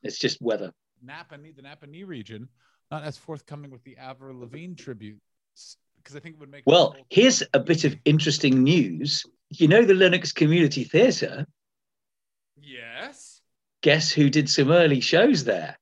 it's 0.03 0.17
just 0.17 0.41
weather. 0.41 0.71
Napa, 1.01 1.37
the 1.37 1.61
Napa 1.61 1.87
region, 2.05 2.47
not 2.91 3.03
as 3.03 3.17
forthcoming 3.17 3.71
with 3.71 3.83
the 3.83 3.97
Avril 3.97 4.39
Lavigne 4.39 4.75
tribute 4.75 5.19
because 6.09 6.19
I 6.19 6.23
think 6.23 6.35
it 6.35 6.39
would 6.39 6.49
make. 6.49 6.63
Well, 6.65 6.95
here's 7.09 7.43
a 7.53 7.59
bit 7.59 7.83
of 7.83 7.95
interesting 8.03 8.63
news. 8.63 9.25
You 9.49 9.67
know 9.67 9.85
the 9.85 9.93
Lennox 9.93 10.31
Community 10.31 10.83
Theatre. 10.83 11.45
yes, 12.59 13.41
Guess 13.81 14.11
who 14.11 14.29
did 14.29 14.49
some 14.49 14.71
early 14.71 15.01
shows 15.01 15.43
there? 15.43 15.77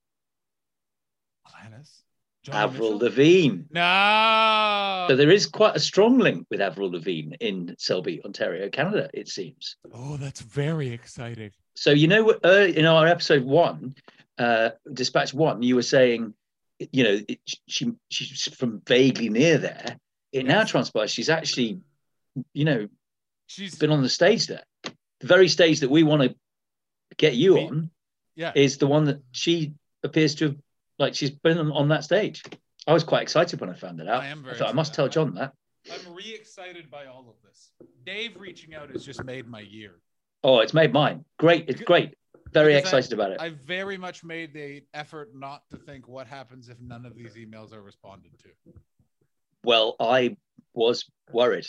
Alanis, 1.48 2.02
Joni 2.46 2.54
Avril 2.54 2.92
Mitchell? 2.92 3.08
Lavigne. 3.08 3.62
No. 3.70 5.06
So 5.08 5.16
there 5.16 5.30
is 5.30 5.46
quite 5.46 5.76
a 5.76 5.80
strong 5.80 6.18
link 6.18 6.46
with 6.50 6.60
Avril 6.60 6.92
Lavigne 6.92 7.34
in 7.40 7.74
Selby, 7.78 8.22
Ontario, 8.24 8.68
Canada. 8.68 9.08
It 9.14 9.28
seems. 9.28 9.76
oh, 9.94 10.16
that's 10.18 10.40
very 10.40 10.90
exciting. 10.90 11.52
So 11.74 11.90
you 11.90 12.06
know, 12.06 12.34
uh, 12.44 12.68
in 12.74 12.84
our 12.84 13.06
episode 13.06 13.44
one, 13.44 13.94
uh, 14.36 14.70
Dispatch 14.92 15.32
One, 15.32 15.62
you 15.62 15.74
were 15.74 15.82
saying 15.82 16.34
you 16.92 17.02
know, 17.02 17.18
it, 17.28 17.40
she 17.66 17.92
she's 18.10 18.54
from 18.54 18.82
vaguely 18.86 19.30
near 19.30 19.58
there. 19.58 19.98
It 20.32 20.44
now 20.46 20.64
transpires 20.64 21.10
she's 21.10 21.30
actually, 21.30 21.80
you 22.52 22.64
know, 22.64 22.88
She's 23.46 23.76
been 23.78 23.90
on 23.90 24.02
the 24.02 24.10
stage 24.10 24.46
there. 24.46 24.62
The 24.82 25.26
very 25.26 25.48
stage 25.48 25.80
that 25.80 25.90
we 25.90 26.02
want 26.02 26.20
to 26.22 26.34
get 27.16 27.34
you 27.34 27.54
Be- 27.54 27.66
on 27.66 27.90
yeah. 28.36 28.52
is 28.54 28.76
the 28.76 28.86
one 28.86 29.04
that 29.06 29.22
she 29.32 29.72
appears 30.04 30.34
to 30.36 30.48
have, 30.48 30.56
like, 30.98 31.14
she's 31.14 31.30
been 31.30 31.56
on, 31.56 31.72
on 31.72 31.88
that 31.88 32.04
stage. 32.04 32.42
I 32.86 32.92
was 32.92 33.04
quite 33.04 33.22
excited 33.22 33.58
when 33.60 33.70
I 33.70 33.72
found 33.72 34.00
it 34.00 34.08
out. 34.08 34.22
I 34.22 34.26
am 34.26 34.42
very 34.44 34.56
thought 34.56 34.68
I 34.68 34.72
must 34.72 34.92
tell. 34.92 35.08
John 35.08 35.34
that. 35.36 35.54
I'm 35.90 36.12
re-excited 36.14 36.90
by 36.90 37.06
all 37.06 37.26
of 37.30 37.36
this. 37.42 37.70
Dave 38.04 38.36
reaching 38.38 38.74
out 38.74 38.90
has 38.90 39.04
just 39.04 39.24
made 39.24 39.46
my 39.48 39.60
year. 39.60 39.94
Oh, 40.44 40.58
it's 40.60 40.74
made 40.74 40.92
mine. 40.92 41.24
Great. 41.38 41.70
It's 41.70 41.80
great. 41.80 42.14
Very 42.52 42.74
Because 42.74 42.92
I- 42.92 42.98
excited 42.98 43.12
about 43.14 43.30
it. 43.32 43.40
I 43.40 43.50
very 43.50 43.96
much 43.96 44.24
made 44.24 44.52
the 44.52 44.82
effort 44.92 45.34
not 45.34 45.62
to 45.70 45.76
think 45.78 46.06
what 46.06 46.26
happens 46.26 46.68
if 46.68 46.78
none 46.80 47.06
of 47.06 47.14
these 47.16 47.34
emails 47.34 47.72
are 47.72 47.82
responded 47.82 48.32
to. 48.40 48.48
Well, 49.64 49.96
I 50.00 50.36
was 50.74 51.04
worried 51.32 51.66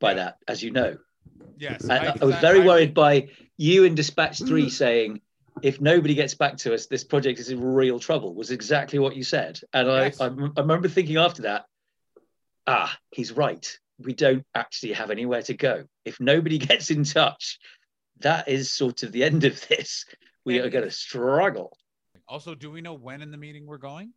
by 0.00 0.14
that, 0.14 0.36
as 0.46 0.62
you 0.62 0.70
know. 0.70 0.96
Yes, 1.58 1.82
And 1.82 1.92
I, 1.92 2.24
was 2.24 2.36
very 2.36 2.62
I- 2.62 2.66
worried 2.66 2.94
by 2.94 3.28
you 3.56 3.84
in 3.84 3.94
Dispatch 3.94 4.38
3 4.38 4.70
saying, 4.70 5.20
if 5.62 5.80
nobody 5.80 6.14
gets 6.14 6.34
back 6.34 6.56
to 6.58 6.72
us, 6.72 6.86
this 6.86 7.02
project 7.02 7.40
is 7.40 7.50
in 7.50 7.60
real 7.60 7.98
trouble, 7.98 8.32
was 8.34 8.52
exactly 8.52 9.00
what 9.00 9.16
you 9.16 9.24
said. 9.24 9.58
And 9.72 9.90
I, 9.90 10.04
Yes. 10.04 10.20
I, 10.20 10.26
I 10.26 10.60
remember 10.60 10.88
thinking 10.88 11.16
after 11.16 11.42
that, 11.42 11.64
ah, 12.66 12.96
he's 13.12 13.32
right. 13.32 13.76
We 13.98 14.12
don't 14.14 14.44
actually 14.54 14.92
have 14.92 15.10
anywhere 15.10 15.42
to 15.42 15.54
go. 15.54 15.84
If 16.04 16.20
nobody 16.20 16.58
gets 16.70 16.90
in 16.92 17.02
touch, 17.02 17.58
that 18.20 18.46
is 18.48 18.72
sort 18.72 19.02
of 19.02 19.10
the 19.10 19.24
end 19.24 19.42
of 19.44 19.66
this. 19.66 20.04
We 20.44 20.60
are 20.60 20.70
going 20.70 20.84
to 20.84 20.90
struggle. 20.92 21.76
Also, 22.28 22.54
do 22.54 22.70
we 22.70 22.80
know 22.80 22.94
when 22.94 23.20
in 23.22 23.32
the 23.32 23.36
meeting 23.36 23.66
we're 23.66 23.78
going? 23.78 24.12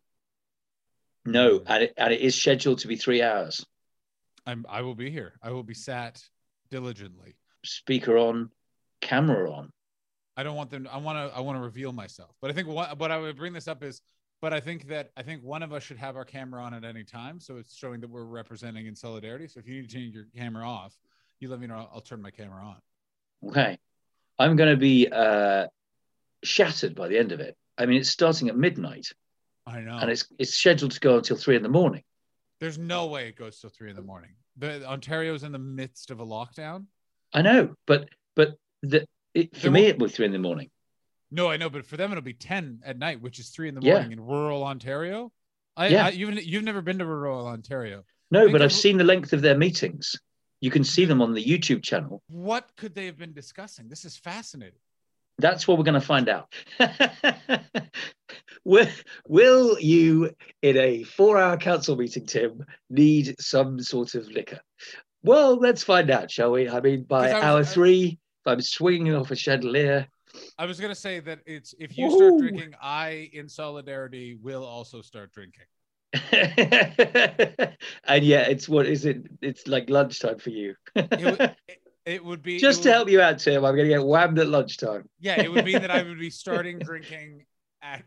No, 1.24 1.62
and 1.66 1.84
it, 1.84 1.94
and 1.96 2.12
it 2.12 2.20
is 2.20 2.34
scheduled 2.34 2.78
to 2.80 2.88
be 2.88 2.96
three 2.96 3.22
hours. 3.22 3.64
I'm. 4.46 4.66
I 4.68 4.82
will 4.82 4.94
be 4.94 5.10
here. 5.10 5.34
I 5.42 5.50
will 5.50 5.62
be 5.62 5.74
sat 5.74 6.22
diligently. 6.70 7.36
Speaker 7.64 8.18
on, 8.18 8.50
camera 9.00 9.50
on. 9.52 9.70
I 10.36 10.42
don't 10.42 10.56
want 10.56 10.70
them. 10.70 10.88
I 10.90 10.96
want 10.98 11.16
to. 11.16 11.36
I 11.36 11.40
want 11.40 11.58
to 11.58 11.62
reveal 11.62 11.92
myself. 11.92 12.34
But 12.40 12.50
I 12.50 12.54
think 12.54 12.68
what 12.68 12.98
what 12.98 13.12
I 13.12 13.18
would 13.18 13.36
bring 13.36 13.52
this 13.52 13.68
up 13.68 13.82
is. 13.82 14.00
But 14.40 14.52
I 14.52 14.58
think 14.58 14.88
that 14.88 15.12
I 15.16 15.22
think 15.22 15.44
one 15.44 15.62
of 15.62 15.72
us 15.72 15.84
should 15.84 15.98
have 15.98 16.16
our 16.16 16.24
camera 16.24 16.60
on 16.64 16.74
at 16.74 16.82
any 16.82 17.04
time, 17.04 17.38
so 17.38 17.58
it's 17.58 17.76
showing 17.76 18.00
that 18.00 18.10
we're 18.10 18.24
representing 18.24 18.86
in 18.86 18.96
solidarity. 18.96 19.46
So 19.46 19.60
if 19.60 19.68
you 19.68 19.74
need 19.76 19.88
to 19.88 19.94
change 19.94 20.14
your 20.16 20.26
camera 20.36 20.68
off, 20.68 20.96
you 21.38 21.48
let 21.48 21.60
me 21.60 21.68
know. 21.68 21.88
I'll 21.94 22.00
turn 22.00 22.20
my 22.20 22.32
camera 22.32 22.64
on. 22.64 23.50
Okay. 23.50 23.78
I'm 24.38 24.56
going 24.56 24.70
to 24.70 24.76
be 24.76 25.06
uh, 25.06 25.68
shattered 26.42 26.96
by 26.96 27.06
the 27.06 27.18
end 27.18 27.30
of 27.30 27.38
it. 27.38 27.56
I 27.78 27.86
mean, 27.86 28.00
it's 28.00 28.10
starting 28.10 28.48
at 28.48 28.56
midnight 28.56 29.12
I 29.66 29.80
know. 29.80 29.98
and 29.98 30.10
it's 30.10 30.26
it's 30.38 30.54
scheduled 30.54 30.92
to 30.92 31.00
go 31.00 31.16
until 31.18 31.36
three 31.36 31.56
in 31.56 31.62
the 31.62 31.68
morning. 31.68 32.02
There's 32.60 32.78
no 32.78 33.06
way 33.06 33.28
it 33.28 33.36
goes 33.36 33.58
till 33.60 33.70
three 33.70 33.90
in 33.90 33.96
the 33.96 34.02
morning. 34.02 34.30
The 34.56 34.84
Ontario's 34.86 35.42
in 35.42 35.52
the 35.52 35.58
midst 35.58 36.10
of 36.10 36.20
a 36.20 36.26
lockdown. 36.26 36.86
I 37.32 37.42
know, 37.42 37.74
but 37.86 38.08
but 38.36 38.54
the 38.82 39.06
it, 39.34 39.54
for 39.56 39.62
There 39.62 39.70
me 39.70 39.86
it 39.86 39.98
was 39.98 40.14
three 40.14 40.26
in 40.26 40.32
the 40.32 40.38
morning. 40.38 40.70
No, 41.30 41.48
I 41.48 41.56
know, 41.56 41.70
but 41.70 41.86
for 41.86 41.96
them 41.96 42.10
it'll 42.12 42.22
be 42.22 42.34
ten 42.34 42.80
at 42.84 42.98
night, 42.98 43.22
which 43.22 43.38
is 43.38 43.48
three 43.50 43.68
in 43.68 43.74
the 43.74 43.80
Yeah. 43.82 43.94
morning 43.94 44.12
in 44.12 44.20
rural 44.20 44.64
Ontario. 44.64 45.32
I, 45.76 45.88
Yeah. 45.88 46.06
I 46.06 46.08
you've 46.10 46.42
you've 46.42 46.64
never 46.64 46.82
been 46.82 46.98
to 46.98 47.06
rural 47.06 47.46
Ontario. 47.46 48.04
No, 48.30 48.50
but 48.50 48.62
I've 48.62 48.72
seen 48.72 48.96
the 48.98 49.04
length 49.04 49.32
of 49.32 49.42
their 49.42 49.56
meetings. 49.56 50.14
You 50.60 50.70
can 50.70 50.84
see 50.84 51.04
them 51.04 51.20
on 51.20 51.34
the 51.34 51.44
YouTube 51.44 51.82
channel. 51.82 52.22
What 52.28 52.70
could 52.76 52.94
they 52.94 53.06
have 53.06 53.18
been 53.18 53.32
discussing? 53.32 53.88
This 53.88 54.04
is 54.04 54.16
fascinating. 54.16 54.78
That's 55.42 55.68
what 55.68 55.76
we're 55.76 55.84
going 55.84 56.00
to 56.00 56.06
find 56.06 56.28
out. 56.28 56.52
will, 58.64 58.86
will 59.28 59.78
you, 59.80 60.30
in 60.62 60.76
a 60.78 61.02
four-hour 61.02 61.58
council 61.58 61.96
meeting, 61.96 62.24
Tim, 62.26 62.64
need 62.88 63.34
some 63.40 63.80
sort 63.80 64.14
of 64.14 64.28
liquor? 64.28 64.60
Well, 65.22 65.56
let's 65.56 65.82
find 65.82 66.10
out, 66.10 66.30
shall 66.30 66.52
we? 66.52 66.68
I 66.68 66.80
mean, 66.80 67.02
by 67.04 67.30
I 67.30 67.34
was- 67.34 67.42
hour 67.44 67.60
I- 67.60 67.64
three, 67.64 68.18
if 68.44 68.46
I'm 68.46 68.60
swinging 68.62 69.14
off 69.14 69.30
a 69.30 69.36
chandelier, 69.36 70.08
I 70.58 70.64
was 70.64 70.80
gonna 70.80 70.94
say 70.94 71.20
that 71.20 71.40
it's 71.44 71.74
if 71.78 71.98
you 71.98 72.10
start 72.10 72.38
drinking, 72.38 72.74
I 72.80 73.28
in 73.34 73.50
solidarity 73.50 74.34
will 74.40 74.64
also 74.64 75.02
start 75.02 75.30
drinking. 75.30 75.64
and 78.04 78.24
yeah, 78.24 78.40
it's 78.48 78.66
what 78.68 78.86
is 78.86 79.04
it? 79.04 79.26
It's 79.42 79.66
like 79.66 79.90
lunchtime 79.90 80.38
for 80.38 80.48
you. 80.48 80.74
It, 80.96 81.54
it, 82.04 82.24
would 82.24 82.42
be 82.42 82.58
Just 82.58 82.82
to 82.82 82.88
would- 82.88 82.94
help 82.94 83.08
you 83.08 83.20
out, 83.20 83.38
Tim, 83.38 83.64
I'm 83.64 83.74
going 83.76 83.88
to 83.88 83.94
get 83.94 84.04
whammed 84.04 84.38
at 84.38 84.48
lunchtime. 84.48 85.08
Yeah, 85.20 85.40
it 85.40 85.50
would 85.52 85.64
mean 85.64 85.80
that 85.80 85.90
I 85.90 86.02
would 86.02 86.18
be 86.18 86.30
starting 86.30 86.78
drinking 86.78 87.44
at 87.82 88.02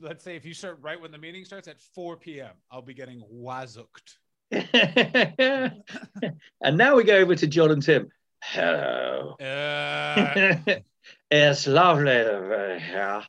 let's 0.00 0.24
say 0.24 0.36
if 0.36 0.44
you 0.44 0.54
start 0.54 0.78
right 0.80 1.00
when 1.00 1.12
the 1.12 1.18
meeting 1.18 1.44
starts 1.44 1.68
at 1.68 1.80
4 1.94 2.16
p.m. 2.16 2.50
I'll 2.70 2.82
be 2.82 2.94
getting 2.94 3.22
wazooked. 3.32 4.16
and 4.50 5.82
now 6.76 6.96
we 6.96 7.04
go 7.04 7.16
over 7.16 7.36
to 7.36 7.46
John 7.46 7.70
and 7.70 7.82
Tim. 7.82 8.10
Hello. 8.42 9.36
Uh, 9.40 10.56
it's 11.30 11.66
lovely 11.66 12.04
to 12.06 12.76
be 12.78 12.84
here 12.84 13.22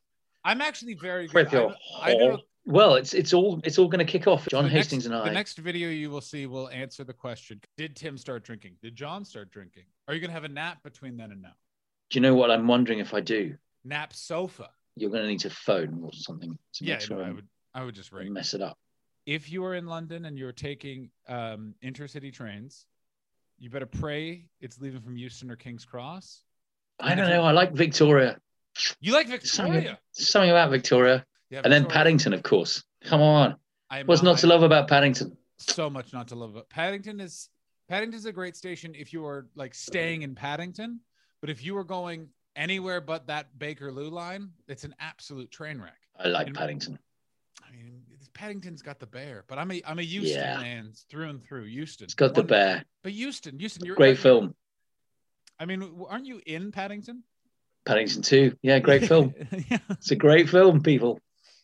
I'm 0.43 0.61
actually 0.61 0.95
very 0.95 1.27
good. 1.27 1.35
with 1.35 1.53
your 1.53 1.75
I, 2.01 2.13
I 2.13 2.37
Well, 2.65 2.95
it's 2.95 3.13
it's 3.13 3.33
all 3.33 3.59
it's 3.63 3.79
all 3.79 3.87
going 3.87 4.05
to 4.05 4.11
kick 4.11 4.27
off. 4.27 4.47
John 4.49 4.65
the 4.65 4.69
Hastings 4.69 5.05
next, 5.05 5.13
and 5.13 5.15
I. 5.15 5.27
The 5.29 5.33
next 5.33 5.57
video 5.57 5.89
you 5.89 6.09
will 6.09 6.21
see 6.21 6.45
will 6.45 6.69
answer 6.69 7.03
the 7.03 7.13
question: 7.13 7.59
Did 7.77 7.95
Tim 7.95 8.17
start 8.17 8.43
drinking? 8.43 8.75
Did 8.81 8.95
John 8.95 9.25
start 9.25 9.51
drinking? 9.51 9.85
Are 10.07 10.13
you 10.13 10.19
gonna 10.19 10.33
have 10.33 10.43
a 10.43 10.49
nap 10.49 10.83
between 10.83 11.17
then 11.17 11.31
and 11.31 11.41
now? 11.41 11.53
Do 12.11 12.17
you 12.19 12.21
know 12.21 12.35
what 12.35 12.51
I'm 12.51 12.67
wondering 12.67 12.99
if 12.99 13.13
I 13.13 13.21
do? 13.21 13.55
Nap 13.83 14.13
sofa. 14.13 14.69
You're 14.97 15.09
going 15.09 15.23
to 15.23 15.29
need 15.29 15.39
to 15.39 15.49
phone 15.49 16.01
or 16.03 16.11
something 16.11 16.57
to 16.73 16.85
Yeah, 16.85 16.95
make 16.95 17.01
sure 17.01 17.17
no, 17.17 17.23
I 17.23 17.31
would. 17.31 17.47
I 17.73 17.83
would 17.85 17.95
just 17.95 18.11
don't 18.11 18.33
mess 18.33 18.53
it 18.53 18.61
up. 18.61 18.77
If 19.25 19.49
you 19.49 19.63
are 19.63 19.75
in 19.75 19.85
London 19.85 20.25
and 20.25 20.37
you're 20.37 20.51
taking 20.51 21.09
um, 21.29 21.73
intercity 21.81 22.33
trains, 22.33 22.85
you 23.57 23.69
better 23.69 23.85
pray 23.85 24.47
it's 24.59 24.81
leaving 24.81 24.99
from 24.99 25.15
Euston 25.15 25.49
or 25.49 25.55
King's 25.55 25.85
Cross. 25.85 26.43
I 26.99 27.15
don't 27.15 27.29
know. 27.29 27.43
I 27.43 27.51
like 27.51 27.71
Victoria. 27.71 28.37
You 28.99 29.13
like 29.13 29.27
Something, 29.45 29.73
Victoria? 29.73 29.99
something 30.11 30.49
about 30.49 30.69
Victoria. 30.69 31.25
Yeah, 31.51 31.61
And 31.63 31.71
then 31.71 31.83
Victoria. 31.83 31.97
Paddington, 32.03 32.33
of 32.33 32.41
course. 32.43 32.83
Come 33.03 33.21
on. 33.21 33.55
I 33.89 33.99
am 33.99 34.07
What's 34.07 34.23
not 34.23 34.39
to 34.39 34.47
love 34.47 34.63
about 34.63 34.87
Paddington? 34.87 35.37
so 35.57 35.91
much 35.91 36.11
not 36.11 36.27
to 36.29 36.33
love 36.35 36.49
about 36.51 36.67
Paddington 36.69 37.19
is 37.19 37.47
Paddington's 37.87 38.25
a 38.25 38.31
great 38.31 38.55
station 38.55 38.95
if 38.95 39.13
you 39.13 39.23
are 39.25 39.45
like 39.55 39.75
staying 39.75 40.23
in 40.23 40.33
Paddington, 40.33 40.99
but 41.39 41.51
if 41.51 41.63
you 41.63 41.77
are 41.77 41.83
going 41.83 42.29
anywhere 42.55 42.99
but 42.99 43.27
that 43.27 43.47
Bakerloo 43.59 44.09
line, 44.11 44.49
it's 44.67 44.85
an 44.85 44.95
absolute 44.99 45.51
train 45.51 45.79
wreck. 45.79 45.97
I 46.17 46.29
like 46.29 46.47
And- 46.47 46.55
Paddington. 46.55 46.97
I 47.63 47.71
mean, 47.75 48.01
Paddington's 48.33 48.81
got 48.81 48.99
the 48.99 49.05
bear, 49.05 49.43
but 49.47 49.59
I'm 49.59 49.69
a 49.71 49.81
I'm 49.85 49.99
a 49.99 50.03
Euston 50.03 50.39
Yeah. 50.41 50.57
man 50.57 50.93
through 51.09 51.29
and 51.29 51.43
through. 51.43 51.65
Euston, 51.65 52.05
It's 52.05 52.13
got 52.15 52.33
the 52.33 52.43
bear. 52.43 52.83
But 53.03 53.11
Houston, 53.11 53.59
Houston, 53.59 53.85
you're 53.85 53.95
Great 53.95 54.17
film. 54.17 54.55
I 55.59 55.65
mean, 55.65 56.05
aren't 56.09 56.25
you 56.25 56.41
in 56.45 56.71
Paddington? 56.71 57.23
Paddington 57.85 58.21
2. 58.23 58.57
Yeah, 58.63 58.79
great 58.79 59.05
film. 59.07 59.33
yeah. 59.69 59.77
It's 59.91 60.11
a 60.11 60.15
great 60.15 60.49
film, 60.49 60.81
people. 60.81 61.19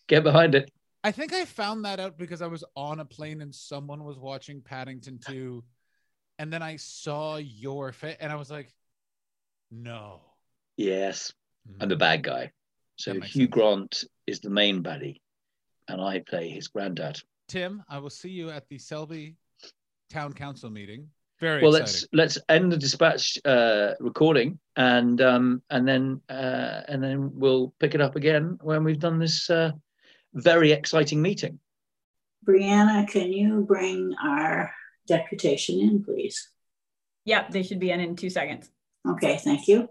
Get 0.08 0.24
behind 0.24 0.56
it. 0.56 0.72
I 1.04 1.12
think 1.12 1.34
I 1.34 1.46
found 1.46 1.86
that 1.86 2.00
out 2.00 2.18
because 2.18 2.42
I 2.42 2.48
was 2.48 2.64
on 2.76 3.00
a 3.00 3.06
plane 3.06 3.42
and 3.42 3.54
someone 3.54 4.04
was 4.04 4.18
watching 4.18 4.62
Paddington 4.62 5.20
2 5.26 5.64
and 6.40 6.52
then 6.52 6.62
I 6.62 6.76
saw 6.76 7.38
your 7.38 7.92
face 7.92 8.18
and 8.20 8.32
I 8.32 8.36
was 8.36 8.52
like, 8.52 8.74
no. 9.72 10.22
Yes. 10.76 11.34
I'm 11.80 11.90
the 11.90 11.96
bad 11.96 12.24
guy. 12.24 12.52
So 12.98 13.14
Hugh 13.14 13.44
sense. 13.44 13.50
Grant 13.50 14.04
is 14.26 14.40
the 14.40 14.50
main 14.50 14.82
baddie, 14.82 15.22
and 15.88 16.02
I 16.02 16.20
play 16.20 16.50
his 16.50 16.68
granddad. 16.68 17.20
Tim, 17.48 17.84
I 17.90 18.00
will 18.00 18.10
see 18.10 18.30
you 18.30 18.50
at 18.50 18.68
the 18.70 18.78
Selby 18.78 19.36
Town 20.10 20.34
Council 20.34 20.70
meeting. 20.70 21.10
Very 21.40 21.62
well, 21.62 21.76
exciting. 21.76 22.10
let's 22.14 22.36
let's 22.38 22.46
end 22.50 22.72
the 22.72 22.78
dispatch 22.78 23.38
uh, 23.46 23.92
recording, 24.00 24.58
and 24.76 25.22
um, 25.22 25.62
and 25.70 25.88
then 25.88 26.22
uh, 26.30 26.82
and 26.88 27.04
then 27.04 27.32
we'll 27.34 27.74
pick 27.80 27.94
it 27.94 28.02
up 28.02 28.16
again 28.16 28.58
when 28.62 28.84
we've 28.84 29.00
done 29.00 29.20
this 29.20 29.48
uh, 29.50 29.72
very 30.38 30.72
exciting 30.72 31.22
meeting. 31.22 31.60
Brianna, 32.48 33.08
can 33.08 33.34
you 33.34 33.66
bring 33.68 34.14
our 34.24 34.72
deputation 35.08 35.80
in, 35.80 36.04
please? 36.04 36.50
Yep, 37.26 37.52
they 37.52 37.64
should 37.64 37.80
be 37.80 37.92
in 37.92 38.00
in 38.00 38.16
two 38.16 38.30
seconds. 38.30 38.70
Okay, 39.08 39.38
thank 39.38 39.68
you. 39.68 39.90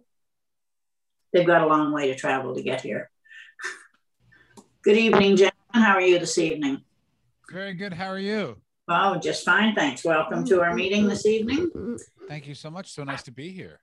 They've 1.32 1.46
got 1.46 1.62
a 1.62 1.66
long 1.66 1.92
way 1.92 2.06
to 2.08 2.14
travel 2.14 2.54
to 2.54 2.62
get 2.62 2.80
here. 2.80 3.10
Good 4.82 4.96
evening, 4.96 5.36
gentlemen. 5.36 5.52
How 5.72 5.94
are 5.94 6.00
you 6.00 6.18
this 6.18 6.38
evening? 6.38 6.82
Very 7.52 7.74
good. 7.74 7.92
How 7.92 8.06
are 8.06 8.18
you? 8.18 8.56
Oh, 8.88 9.18
just 9.18 9.44
fine, 9.44 9.74
thanks. 9.74 10.04
Welcome 10.04 10.44
to 10.46 10.62
our 10.62 10.74
meeting 10.74 11.06
this 11.06 11.26
evening. 11.26 11.98
Thank 12.28 12.46
you 12.46 12.54
so 12.54 12.70
much. 12.70 12.92
So 12.92 13.04
nice 13.04 13.22
to 13.24 13.32
be 13.32 13.50
here. 13.50 13.80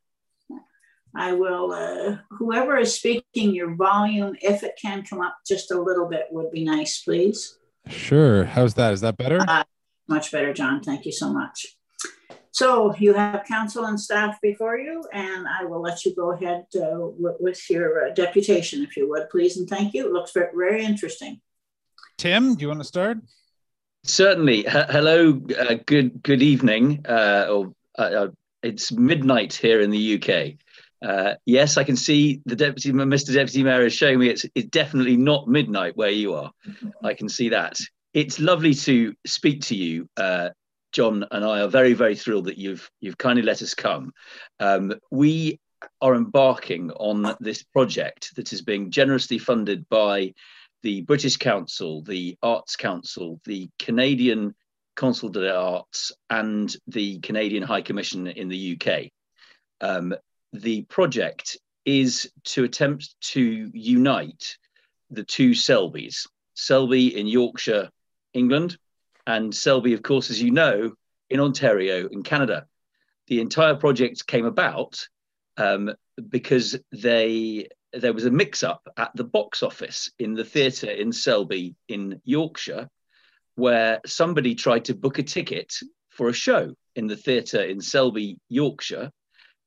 I 1.16 1.34
will, 1.34 1.72
uh, 1.72 2.18
whoever 2.32 2.78
is 2.78 2.96
speaking, 2.96 3.54
your 3.54 3.76
volume, 3.76 4.36
if 4.42 4.64
it 4.64 4.78
can 4.82 5.04
come 5.04 5.22
up 5.22 5.38
just 5.46 5.72
a 5.72 5.80
little 5.80 6.08
bit, 6.08 6.26
would 6.32 6.52
be 6.52 6.64
nice, 6.64 7.02
please. 7.02 7.58
Sure. 7.88 8.46
How's 8.46 8.74
that? 8.76 8.94
Is 8.94 9.02
that 9.02 9.18
better? 9.18 9.40
Uh, 9.48 9.64
Much 10.08 10.32
better, 10.32 10.54
John. 10.54 10.82
Thank 10.82 11.06
you 11.06 11.12
so 11.12 11.32
much. 11.32 11.78
So 12.52 12.94
you 12.96 13.14
have 13.14 13.46
council 13.46 13.86
and 13.86 14.00
staff 14.00 14.40
before 14.42 14.78
you, 14.78 15.04
and 15.12 15.48
I 15.48 15.66
will 15.66 15.82
let 15.82 16.06
you 16.06 16.14
go 16.16 16.34
ahead 16.34 16.66
uh, 16.76 17.08
with, 17.18 17.36
with 17.40 17.70
your 17.70 18.08
uh, 18.08 18.14
deputation, 18.14 18.84
if 18.84 18.96
you 18.96 19.10
would, 19.10 19.30
please, 19.30 19.58
and 19.58 19.68
thank 19.68 19.94
you. 19.94 20.06
It 20.06 20.12
looks 20.12 20.32
very, 20.34 20.52
very 20.56 20.86
interesting. 20.86 21.42
Tim, 22.18 22.56
do 22.56 22.62
you 22.62 22.68
want 22.68 22.82
to 22.82 22.88
start? 22.88 23.18
Certainly. 24.04 24.68
H- 24.68 24.90
hello. 24.90 25.42
Uh, 25.58 25.76
good. 25.86 26.22
Good 26.22 26.44
evening. 26.44 27.06
Uh, 27.08 27.48
or 27.50 27.74
uh, 27.98 28.02
uh 28.02 28.28
it's 28.62 28.92
midnight 28.92 29.54
here 29.54 29.82
in 29.82 29.90
the 29.90 30.16
UK. 30.16 30.54
Uh, 31.04 31.36
yes, 31.46 31.76
I 31.76 31.84
can 31.84 31.98
see 31.98 32.42
the 32.46 32.56
deputy, 32.56 32.92
Mr. 32.94 33.34
Deputy 33.34 33.62
Mayor 33.62 33.86
is 33.86 33.94
showing 33.94 34.20
me 34.20 34.30
it's, 34.30 34.46
it's 34.56 34.70
definitely 34.70 35.18
not 35.18 35.50
midnight 35.50 35.98
where 35.98 36.10
you 36.10 36.34
are. 36.34 36.52
I 37.04 37.14
can 37.14 37.28
see 37.28 37.50
that. 37.50 37.78
It's 38.14 38.40
lovely 38.40 38.74
to 38.74 39.14
speak 39.26 39.62
to 39.64 39.76
you. 39.76 40.08
Uh, 40.16 40.50
John 40.94 41.26
and 41.32 41.44
I 41.44 41.62
are 41.62 41.68
very, 41.68 41.94
very 41.94 42.16
thrilled 42.16 42.46
that 42.46 42.58
you've 42.58 42.90
you've 43.02 43.18
kindly 43.18 43.42
let 43.42 43.64
us 43.64 43.74
come. 43.74 44.14
Um, 44.60 44.94
we 45.12 45.60
are 46.00 46.16
embarking 46.16 46.92
on 46.92 47.36
this 47.40 47.64
project 47.64 48.36
that 48.36 48.54
is 48.54 48.62
being 48.62 48.92
generously 48.92 49.40
funded 49.40 49.90
by 49.90 50.34
the 50.84 51.02
British 51.02 51.38
Council, 51.38 52.04
the 52.04 52.38
Arts 52.44 52.76
Council, 52.76 53.42
the 53.46 53.70
Canadian 53.80 54.54
Consul 54.96 55.30
de 55.30 55.54
Arts, 55.54 56.12
and 56.30 56.74
the 56.88 57.20
Canadian 57.20 57.64
High 57.64 57.82
Commission 57.82 58.28
in 58.28 58.48
the 58.48 58.80
UK. 58.80 59.10
Um, 59.82 60.14
the 60.54 60.84
project 60.84 61.58
is 61.86 62.32
to 62.46 62.64
attempt 62.64 63.16
to 63.20 63.70
unite 63.74 64.58
the 65.10 65.24
two 65.24 65.52
Selbys, 65.52 66.28
Selby 66.54 67.18
in 67.20 67.28
Yorkshire, 67.28 67.90
England, 68.34 68.78
and 69.26 69.54
Selby, 69.54 69.94
of 69.94 70.04
course, 70.04 70.30
as 70.30 70.42
you 70.42 70.52
know, 70.52 70.94
in 71.30 71.40
Ontario, 71.40 72.08
in 72.08 72.24
Canada. 72.24 72.66
The 73.28 73.42
entire 73.42 73.76
project 73.76 74.28
came 74.28 74.46
about 74.46 75.08
um, 75.58 75.94
because 76.30 76.78
they 76.92 77.68
there 77.94 78.14
was 78.14 78.26
a 78.26 78.32
mix-up 78.32 78.82
at 78.98 79.12
the 79.16 79.24
box 79.24 79.62
office 79.62 80.10
in 80.18 80.34
the 80.34 80.44
theatre 80.44 80.90
in 80.90 81.12
Selby 81.12 81.76
in 81.88 82.20
Yorkshire, 82.24 82.90
where 83.56 84.02
somebody 84.06 84.56
tried 84.56 84.86
to 84.86 84.96
book 84.96 85.20
a 85.20 85.24
ticket 85.24 85.76
for 86.10 86.28
a 86.28 86.34
show 86.34 86.74
in 86.96 87.06
the 87.06 87.16
theatre 87.16 87.62
in 87.62 87.80
Selby, 87.80 88.40
Yorkshire, 88.50 89.12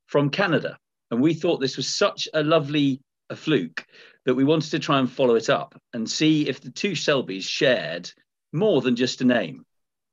from 0.07 0.31
Canada. 0.31 0.79
And 1.11 1.21
we 1.21 1.35
thought 1.35 1.61
this 1.61 1.77
was 1.77 1.95
such 1.95 2.29
a 2.35 2.43
lovely 2.43 3.01
a 3.31 3.37
fluke 3.37 3.85
that 4.25 4.35
we 4.35 4.45
wanted 4.45 4.71
to 4.71 4.79
try 4.79 4.99
and 4.99 5.11
follow 5.11 5.35
it 5.35 5.51
up 5.51 5.81
and 5.93 6.09
see 6.09 6.49
if 6.49 6.61
the 6.61 6.71
two 6.71 6.93
Selbys 6.93 7.45
shared 7.45 8.11
more 8.53 8.81
than 8.81 8.97
just 8.97 9.21
a 9.21 9.25
name. 9.25 9.65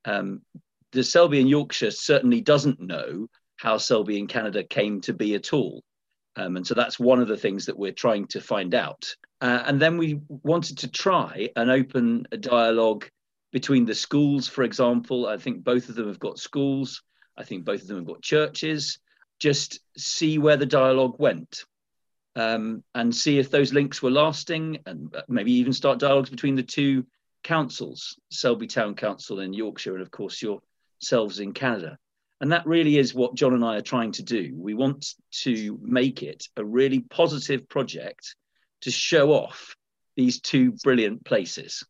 Um, 0.06 0.42
the 0.92 1.04
Selby 1.04 1.40
in 1.40 1.48
Yorkshire 1.48 1.92
certainly 1.92 2.42
doesn't 2.42 2.80
know 2.80 3.28
how 3.56 3.78
Selby 3.78 4.20
in 4.20 4.28
Canada 4.28 4.64
came 4.64 5.02
to 5.02 5.14
be 5.14 5.36
at 5.36 5.54
all. 5.54 5.84
Um, 6.36 6.58
and 6.58 6.66
so 6.66 6.74
that's 6.74 7.00
one 7.00 7.22
of 7.22 7.28
the 7.28 7.38
things 7.38 7.68
that 7.68 7.78
we're 7.78 7.92
trying 7.92 8.28
to 8.28 8.42
find 8.42 8.74
out. 8.74 9.16
Uh, 9.42 9.64
and 9.66 9.80
then 9.80 9.98
we 9.98 10.22
wanted 10.28 10.80
to 10.80 10.88
try 10.88 11.50
and 11.56 11.70
open 11.70 12.28
a 12.32 12.38
dialogue 12.38 13.08
between 13.52 13.86
the 13.86 13.96
schools, 13.96 14.48
for 14.48 14.64
example. 14.64 15.28
I 15.28 15.38
think 15.38 15.64
both 15.64 15.90
of 15.90 15.96
them 15.96 16.08
have 16.08 16.20
got 16.20 16.40
schools. 16.40 17.04
I 17.38 17.44
think 17.44 17.66
both 17.66 17.82
of 17.82 17.88
them 17.88 17.98
have 17.98 18.08
got 18.08 18.22
churches. 18.22 19.00
Just 19.40 19.80
see 19.98 20.38
where 20.38 20.58
the 20.58 20.66
dialogue 20.66 21.16
went 21.20 21.66
um, 22.36 22.84
and 22.96 23.16
see 23.16 23.40
if 23.40 23.52
those 23.52 23.74
links 23.74 24.02
were 24.02 24.12
lasting 24.12 24.80
and 24.86 25.16
maybe 25.28 25.54
even 25.54 25.74
start 25.74 26.00
dialogues 26.00 26.30
between 26.30 26.56
the 26.56 26.64
two 26.64 27.06
councils, 27.44 28.18
Selby 28.32 28.68
Town 28.68 28.96
Council 28.96 29.40
in 29.40 29.54
Yorkshire, 29.54 29.94
and 29.94 30.02
of 30.02 30.12
course 30.12 30.42
yourselves 30.42 31.40
in 31.40 31.54
Canada. 31.54 31.98
And 32.42 32.52
that 32.52 32.66
really 32.66 32.98
is 32.98 33.14
what 33.14 33.36
John 33.36 33.54
and 33.54 33.64
I 33.64 33.78
are 33.78 33.82
trying 33.82 34.12
to 34.14 34.24
do. 34.24 34.54
We 34.56 34.74
want 34.74 35.14
to 35.44 35.80
make 35.82 36.24
it 36.24 36.48
a 36.58 36.66
really 36.66 37.00
positive 37.00 37.70
project 37.70 38.36
to 38.82 38.92
show 38.92 39.32
off 39.32 39.76
these 40.16 40.42
two 40.42 40.74
brilliant 40.84 41.24
places. 41.26 41.86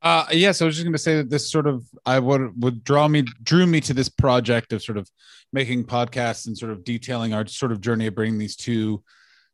Uh, 0.00 0.26
yes, 0.30 0.62
I 0.62 0.64
was 0.64 0.76
just 0.76 0.84
going 0.84 0.92
to 0.92 0.98
say 0.98 1.16
that 1.16 1.30
this 1.30 1.50
sort 1.50 1.66
of 1.66 1.84
I 2.06 2.18
would 2.18 2.62
would 2.62 2.84
draw 2.84 3.08
me 3.08 3.24
drew 3.42 3.66
me 3.66 3.80
to 3.82 3.94
this 3.94 4.08
project 4.08 4.72
of 4.72 4.82
sort 4.82 4.96
of 4.98 5.10
making 5.52 5.84
podcasts 5.84 6.46
and 6.46 6.56
sort 6.56 6.70
of 6.70 6.84
detailing 6.84 7.34
our 7.34 7.46
sort 7.46 7.72
of 7.72 7.80
journey 7.80 8.06
of 8.06 8.14
bringing 8.14 8.38
these 8.38 8.54
two 8.54 9.02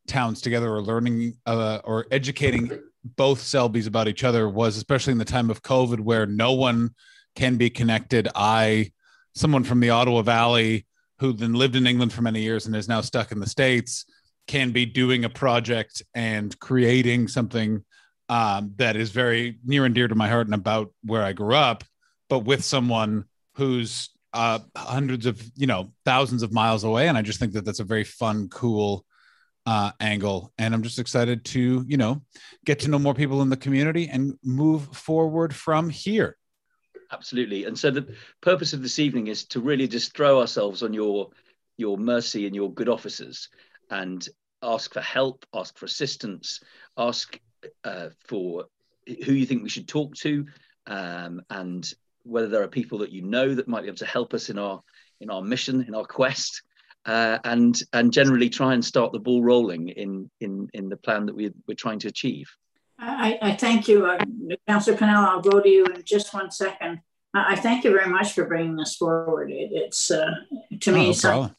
towns 0.07 0.41
together 0.41 0.69
or 0.69 0.81
learning 0.81 1.35
uh, 1.47 1.79
or 1.83 2.05
educating 2.11 2.69
both 3.15 3.39
Selbys 3.39 3.87
about 3.87 4.07
each 4.07 4.23
other 4.23 4.49
was 4.49 4.77
especially 4.77 5.11
in 5.11 5.17
the 5.17 5.25
time 5.25 5.49
of 5.49 5.61
COVID 5.61 5.99
where 5.99 6.25
no 6.25 6.53
one 6.53 6.91
can 7.35 7.57
be 7.57 7.69
connected. 7.69 8.27
I, 8.35 8.91
someone 9.35 9.63
from 9.63 9.79
the 9.79 9.91
Ottawa 9.91 10.21
Valley 10.21 10.85
who 11.19 11.33
then 11.33 11.53
lived 11.53 11.75
in 11.75 11.87
England 11.87 12.11
for 12.11 12.21
many 12.21 12.41
years 12.41 12.65
and 12.65 12.75
is 12.75 12.89
now 12.89 13.01
stuck 13.01 13.31
in 13.31 13.39
the 13.39 13.47
States, 13.47 14.05
can 14.47 14.71
be 14.71 14.85
doing 14.85 15.25
a 15.25 15.29
project 15.29 16.03
and 16.13 16.57
creating 16.59 17.27
something 17.27 17.83
um, 18.29 18.73
that 18.77 18.95
is 18.95 19.11
very 19.11 19.59
near 19.63 19.85
and 19.85 19.93
dear 19.93 20.07
to 20.07 20.15
my 20.15 20.29
heart 20.29 20.47
and 20.47 20.55
about 20.55 20.93
where 21.03 21.23
I 21.23 21.33
grew 21.33 21.55
up, 21.55 21.83
but 22.29 22.39
with 22.39 22.63
someone 22.63 23.25
who's 23.55 24.09
uh, 24.33 24.59
hundreds 24.75 25.25
of, 25.25 25.41
you 25.55 25.67
know, 25.67 25.93
thousands 26.03 26.43
of 26.43 26.51
miles 26.51 26.83
away. 26.83 27.07
And 27.07 27.17
I 27.17 27.21
just 27.21 27.39
think 27.39 27.53
that 27.53 27.63
that's 27.63 27.79
a 27.79 27.85
very 27.85 28.03
fun, 28.03 28.49
cool 28.49 29.05
uh, 29.65 29.91
angle. 29.99 30.51
And 30.57 30.73
I'm 30.73 30.83
just 30.83 30.99
excited 30.99 31.45
to, 31.45 31.85
you 31.87 31.97
know, 31.97 32.21
get 32.65 32.79
to 32.79 32.89
know 32.89 32.99
more 32.99 33.13
people 33.13 33.41
in 33.41 33.49
the 33.49 33.57
community 33.57 34.09
and 34.09 34.37
move 34.43 34.83
forward 34.95 35.55
from 35.55 35.89
here. 35.89 36.37
Absolutely. 37.11 37.65
And 37.65 37.77
so 37.77 37.91
the 37.91 38.13
purpose 38.41 38.73
of 38.73 38.81
this 38.81 38.99
evening 38.99 39.27
is 39.27 39.45
to 39.45 39.59
really 39.59 39.87
just 39.87 40.15
throw 40.15 40.39
ourselves 40.39 40.83
on 40.83 40.93
your 40.93 41.29
your 41.77 41.97
mercy 41.97 42.45
and 42.45 42.55
your 42.55 42.73
good 42.73 42.87
offices 42.87 43.49
and 43.89 44.27
ask 44.63 44.93
for 44.93 45.01
help, 45.01 45.45
ask 45.53 45.77
for 45.77 45.85
assistance, 45.85 46.61
ask 46.97 47.39
uh, 47.83 48.09
for 48.27 48.65
who 49.07 49.33
you 49.33 49.45
think 49.45 49.63
we 49.63 49.69
should 49.69 49.87
talk 49.87 50.15
to, 50.15 50.45
um, 50.87 51.41
and 51.49 51.93
whether 52.23 52.47
there 52.47 52.63
are 52.63 52.67
people 52.67 52.99
that 52.99 53.11
you 53.11 53.21
know 53.21 53.53
that 53.53 53.67
might 53.67 53.81
be 53.81 53.87
able 53.87 53.97
to 53.97 54.05
help 54.05 54.33
us 54.33 54.49
in 54.49 54.57
our 54.57 54.81
in 55.21 55.29
our 55.29 55.41
mission, 55.41 55.83
in 55.87 55.95
our 55.95 56.05
quest 56.05 56.61
uh, 57.05 57.37
and 57.43 57.81
and 57.93 58.11
generally 58.11 58.49
try 58.49 58.73
and 58.73 58.83
start 58.83 59.11
the 59.11 59.19
ball 59.19 59.43
rolling 59.43 59.89
in 59.89 60.29
in 60.41 60.69
in 60.73 60.89
the 60.89 60.97
plan 60.97 61.25
that 61.25 61.35
we, 61.35 61.51
we're 61.67 61.75
trying 61.75 61.99
to 61.99 62.07
achieve. 62.07 62.49
I, 62.97 63.37
I 63.41 63.55
thank 63.55 63.87
you, 63.87 64.05
uh, 64.05 64.17
Councillor 64.67 64.97
Pinnell. 64.97 65.27
I'll 65.27 65.41
go 65.41 65.59
to 65.59 65.69
you 65.69 65.85
in 65.85 66.03
just 66.03 66.33
one 66.33 66.49
second. 66.49 67.01
I 67.33 67.57
thank 67.57 67.83
you 67.83 67.91
very 67.91 68.09
much 68.09 68.31
for 68.31 68.45
bringing 68.45 68.77
this 68.77 68.95
forward. 68.95 69.51
It, 69.51 69.69
it's 69.73 70.09
uh, 70.09 70.31
to 70.79 70.91
me 70.91 71.13
oh, 71.25 71.51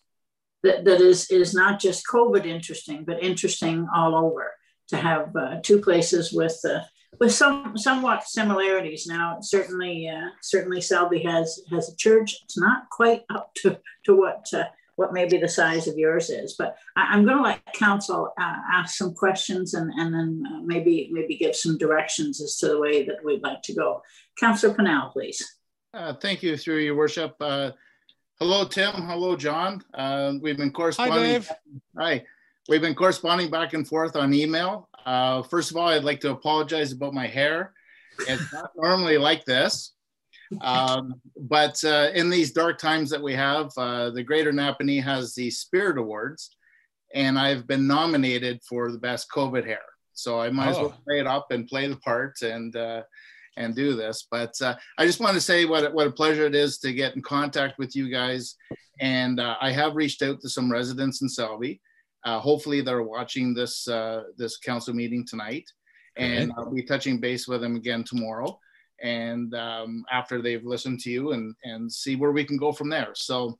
that, 0.62 0.84
that 0.84 1.00
is 1.00 1.30
is 1.30 1.54
not 1.54 1.78
just 1.78 2.06
COVID 2.06 2.46
interesting, 2.46 3.04
but 3.04 3.22
interesting 3.22 3.86
all 3.94 4.16
over. 4.16 4.52
To 4.90 4.96
have 4.96 5.34
uh, 5.34 5.56
two 5.62 5.80
places 5.80 6.32
with 6.32 6.58
uh, 6.64 6.80
with 7.18 7.32
some 7.32 7.76
somewhat 7.76 8.24
similarities. 8.24 9.06
Now, 9.06 9.38
certainly, 9.40 10.08
uh, 10.08 10.28
certainly, 10.42 10.80
Selby 10.80 11.22
has 11.22 11.60
has 11.70 11.88
a 11.88 11.96
church. 11.96 12.36
It's 12.44 12.58
not 12.58 12.88
quite 12.90 13.24
up 13.30 13.52
to 13.62 13.78
to 14.04 14.16
what 14.16 14.46
uh, 14.52 14.64
what 14.96 15.12
maybe 15.12 15.38
the 15.38 15.48
size 15.48 15.86
of 15.86 15.96
yours 15.96 16.30
is. 16.30 16.56
But 16.58 16.76
I, 16.96 17.14
am 17.14 17.24
going 17.24 17.36
to 17.36 17.42
let 17.42 17.72
council 17.74 18.32
uh, 18.38 18.56
ask 18.72 18.96
some 18.96 19.14
questions 19.14 19.74
and, 19.74 19.92
and 19.92 20.12
then 20.12 20.42
uh, 20.46 20.60
maybe 20.64 21.08
maybe 21.12 21.36
give 21.36 21.54
some 21.54 21.78
directions 21.78 22.40
as 22.40 22.56
to 22.58 22.68
the 22.68 22.80
way 22.80 23.04
that 23.04 23.24
we'd 23.24 23.42
like 23.42 23.62
to 23.62 23.74
go. 23.74 24.02
Councillor 24.38 24.74
Pinnell, 24.74 25.12
please. 25.12 25.44
Uh, 25.94 26.14
thank 26.14 26.42
you, 26.42 26.56
through 26.56 26.78
your 26.78 26.94
worship. 26.94 27.34
Uh, 27.40 27.70
hello, 28.38 28.64
Tim. 28.64 28.92
Hello, 28.92 29.36
John. 29.36 29.82
Uh, 29.94 30.34
we've 30.40 30.56
been 30.56 30.72
corresponding. 30.72 31.16
Hi, 31.16 31.32
Dave. 31.32 31.52
Hi. 31.98 32.24
We've 32.68 32.80
been 32.80 32.96
corresponding 32.96 33.48
back 33.48 33.74
and 33.74 33.86
forth 33.86 34.16
on 34.16 34.34
email. 34.34 34.88
Uh, 35.04 35.42
first 35.42 35.70
of 35.70 35.76
all, 35.76 35.88
I'd 35.88 36.02
like 36.02 36.20
to 36.20 36.32
apologize 36.32 36.90
about 36.90 37.14
my 37.14 37.26
hair. 37.26 37.72
It's 38.26 38.52
not 38.52 38.70
normally 38.76 39.18
like 39.18 39.44
this. 39.44 39.92
Um, 40.60 41.20
but 41.40 41.82
uh, 41.84 42.10
in 42.14 42.28
these 42.28 42.52
dark 42.52 42.78
times 42.78 43.10
that 43.10 43.22
we 43.22 43.34
have, 43.34 43.70
uh, 43.76 44.10
the 44.10 44.22
Greater 44.22 44.52
Napanee 44.52 45.02
has 45.02 45.34
the 45.34 45.50
Spirit 45.50 45.98
Awards, 45.98 46.56
and 47.14 47.38
I've 47.38 47.68
been 47.68 47.86
nominated 47.86 48.60
for 48.68 48.90
the 48.90 48.98
best 48.98 49.28
COVID 49.30 49.64
hair. 49.64 49.82
So 50.12 50.40
I 50.40 50.50
might 50.50 50.68
oh. 50.68 50.70
as 50.70 50.76
well 50.76 50.94
oh. 50.96 51.02
play 51.06 51.20
it 51.20 51.26
up 51.26 51.50
and 51.50 51.68
play 51.68 51.86
the 51.86 51.96
part 51.96 52.42
and 52.42 52.74
uh, 52.74 53.02
and 53.56 53.76
do 53.76 53.94
this. 53.94 54.26
But 54.28 54.54
uh, 54.60 54.74
I 54.98 55.06
just 55.06 55.20
want 55.20 55.34
to 55.34 55.40
say 55.40 55.66
what 55.66 55.92
what 55.92 56.08
a 56.08 56.12
pleasure 56.12 56.46
it 56.46 56.54
is 56.54 56.78
to 56.78 56.92
get 56.92 57.14
in 57.14 57.22
contact 57.22 57.78
with 57.78 57.94
you 57.94 58.08
guys. 58.08 58.56
And 59.00 59.38
uh, 59.38 59.56
I 59.60 59.70
have 59.72 59.94
reached 59.94 60.22
out 60.22 60.40
to 60.40 60.48
some 60.48 60.72
residents 60.72 61.22
in 61.22 61.28
Selby. 61.28 61.80
Uh, 62.26 62.40
hopefully, 62.40 62.80
they're 62.80 63.04
watching 63.04 63.54
this 63.54 63.86
uh, 63.86 64.24
this 64.36 64.58
council 64.58 64.92
meeting 64.92 65.24
tonight, 65.24 65.70
and 66.16 66.52
I'll 66.58 66.74
be 66.74 66.82
touching 66.82 67.20
base 67.20 67.46
with 67.46 67.60
them 67.60 67.76
again 67.76 68.02
tomorrow. 68.02 68.58
And 69.00 69.54
um, 69.54 70.04
after 70.10 70.42
they've 70.42 70.64
listened 70.64 70.98
to 71.00 71.10
you 71.10 71.32
and 71.32 71.54
and 71.62 71.90
see 71.90 72.16
where 72.16 72.32
we 72.32 72.44
can 72.44 72.56
go 72.56 72.72
from 72.72 72.90
there. 72.90 73.12
So 73.14 73.58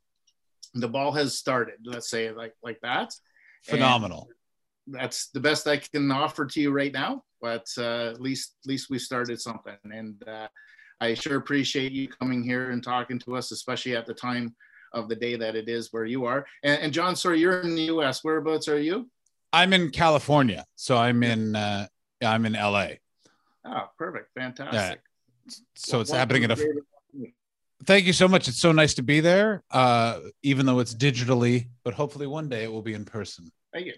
the 0.73 0.87
ball 0.87 1.13
has 1.13 1.37
started 1.37 1.75
let's 1.85 2.09
say 2.09 2.31
like 2.31 2.53
like 2.61 2.79
that. 2.81 3.13
Phenomenal. 3.63 4.27
and 4.85 4.95
that's 4.95 5.29
the 5.29 5.39
best 5.39 5.67
i 5.67 5.77
can 5.77 6.11
offer 6.11 6.45
to 6.45 6.59
you 6.59 6.71
right 6.71 6.91
now. 6.93 7.23
But 7.41 7.67
uh, 7.77 8.09
at 8.09 8.19
least 8.19 8.55
at 8.65 8.69
least 8.69 8.89
we 8.89 8.99
started 8.99 9.39
something. 9.39 9.77
And 9.85 10.21
uh, 10.27 10.47
i 10.99 11.13
sure 11.13 11.37
appreciate 11.37 11.93
you 11.93 12.09
coming 12.09 12.43
here 12.43 12.71
and 12.71 12.83
talking 12.83 13.19
to 13.19 13.37
us 13.37 13.51
especially 13.51 13.95
at 13.95 14.07
the 14.07 14.13
time 14.13 14.53
of 14.97 15.09
the 15.09 15.15
day 15.15 15.35
that 15.35 15.55
it 15.55 15.69
is 15.69 15.93
where 15.93 16.05
you 16.05 16.25
are. 16.25 16.45
And, 16.63 16.81
and 16.81 16.93
john 16.93 17.15
sorry 17.15 17.39
you're 17.39 17.61
in 17.61 17.75
the 17.75 17.87
us 17.87 18.23
whereabouts 18.23 18.67
are 18.67 18.79
you? 18.79 19.09
I'm 19.53 19.73
in 19.73 19.91
california. 19.91 20.65
So 20.75 20.97
i'm 20.97 21.23
in 21.23 21.55
uh, 21.55 21.87
i'm 22.21 22.45
in 22.45 22.53
la 22.53 22.87
oh 23.65 23.89
perfect. 23.97 24.29
Fantastic. 24.35 25.01
So 25.75 26.01
it's 26.01 26.11
happening 26.11 26.43
at 26.43 26.51
a 26.51 26.75
thank 27.85 28.05
you 28.05 28.13
so 28.13 28.27
much. 28.27 28.47
It's 28.47 28.59
so 28.59 28.71
nice 28.71 28.93
to 28.95 29.03
be 29.03 29.19
there 29.19 29.63
uh 29.71 30.19
even 30.43 30.65
though 30.65 30.79
it's 30.79 30.93
digitally 30.93 31.67
but 31.83 31.93
hopefully 31.93 32.27
one 32.27 32.49
day 32.49 32.63
it 32.63 32.71
will 32.71 32.81
be 32.81 32.93
in 32.93 33.05
person. 33.05 33.51
Thank 33.73 33.85
you. 33.87 33.93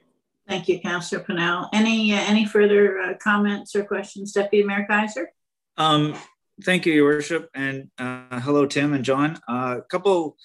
Thank 0.47 0.67
you 0.67 0.79
councillor 0.79 1.23
Pinnell. 1.23 1.69
any 1.73 2.13
uh, 2.13 2.21
any 2.21 2.45
further 2.45 2.99
uh, 2.99 3.13
comments 3.21 3.75
or 3.75 3.83
questions 3.83 4.33
deputy 4.33 4.65
mayor 4.65 4.85
kaiser? 4.89 5.31
Um 5.77 6.15
thank 6.63 6.85
you 6.85 6.93
your 6.93 7.05
worship 7.05 7.49
and 7.53 7.89
uh, 7.97 8.39
hello 8.41 8.65
tim 8.65 8.93
and 8.93 9.05
john. 9.05 9.39
Uh, 9.47 9.77
a 9.79 9.81
couple 9.83 10.35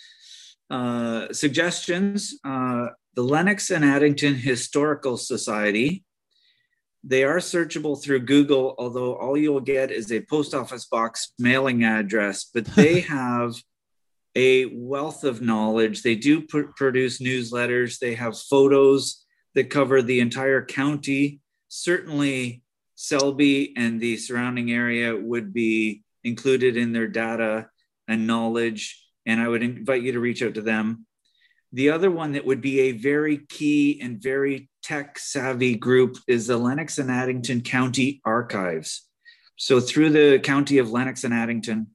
uh, 0.71 1.33
suggestions 1.33 2.39
uh, 2.45 2.89
the 3.15 3.23
lennox 3.23 3.71
and 3.71 3.85
addington 3.85 4.35
historical 4.35 5.17
society 5.17 6.05
they 7.07 7.23
are 7.23 7.37
searchable 7.37 8.03
through 8.03 8.21
Google, 8.21 8.75
although 8.79 9.15
all 9.17 9.37
you'll 9.37 9.61
get 9.61 9.91
is 9.91 10.11
a 10.11 10.23
post 10.23 10.55
office 10.55 10.87
box 10.87 11.33
mailing 11.39 11.85
address, 11.85 12.45
but 12.53 12.65
they 12.77 13.01
have 13.01 13.55
a 14.35 14.67
wealth 14.75 15.23
of 15.23 15.43
knowledge. 15.43 16.03
They 16.03 16.17
do 16.17 16.47
pr- 16.47 16.73
produce 16.77 17.21
newsletters, 17.21 17.99
they 17.99 18.15
have 18.15 18.39
photos 18.39 19.25
that 19.55 19.71
cover 19.71 20.03
the 20.03 20.21
entire 20.21 20.65
county. 20.65 21.41
Certainly, 21.69 22.63
Selby 22.97 23.75
and 23.77 24.01
the 24.01 24.17
surrounding 24.17 24.73
area 24.73 25.15
would 25.15 25.53
be 25.53 26.03
included 26.25 26.77
in 26.77 26.93
their 26.93 27.07
data 27.07 27.69
and 28.09 28.27
knowledge. 28.27 29.04
And 29.27 29.41
I 29.41 29.49
would 29.49 29.63
invite 29.63 30.03
you 30.03 30.13
to 30.13 30.21
reach 30.21 30.43
out 30.43 30.55
to 30.55 30.63
them. 30.63 31.07
The 31.73 31.91
other 31.91 32.11
one 32.11 32.33
that 32.33 32.45
would 32.45 32.61
be 32.61 32.81
a 32.81 32.93
very 32.93 33.39
key 33.49 34.01
and 34.01 34.23
very 34.23 34.69
tech 34.83 35.19
savvy 35.19 35.75
group 35.75 36.17
is 36.29 36.47
the 36.47 36.57
Lennox 36.57 36.99
and 36.99 37.11
Addington 37.11 37.63
County 37.63 38.21
Archives. 38.25 39.09
So, 39.57 39.81
through 39.81 40.11
the 40.11 40.39
County 40.39 40.79
of 40.79 40.91
Lennox 40.91 41.25
and 41.25 41.35
Addington, 41.35 41.89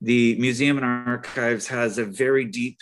the 0.00 0.36
Museum 0.38 0.78
and 0.78 0.86
Archives 0.86 1.66
has 1.66 1.98
a 1.98 2.04
very 2.04 2.46
deep, 2.46 2.78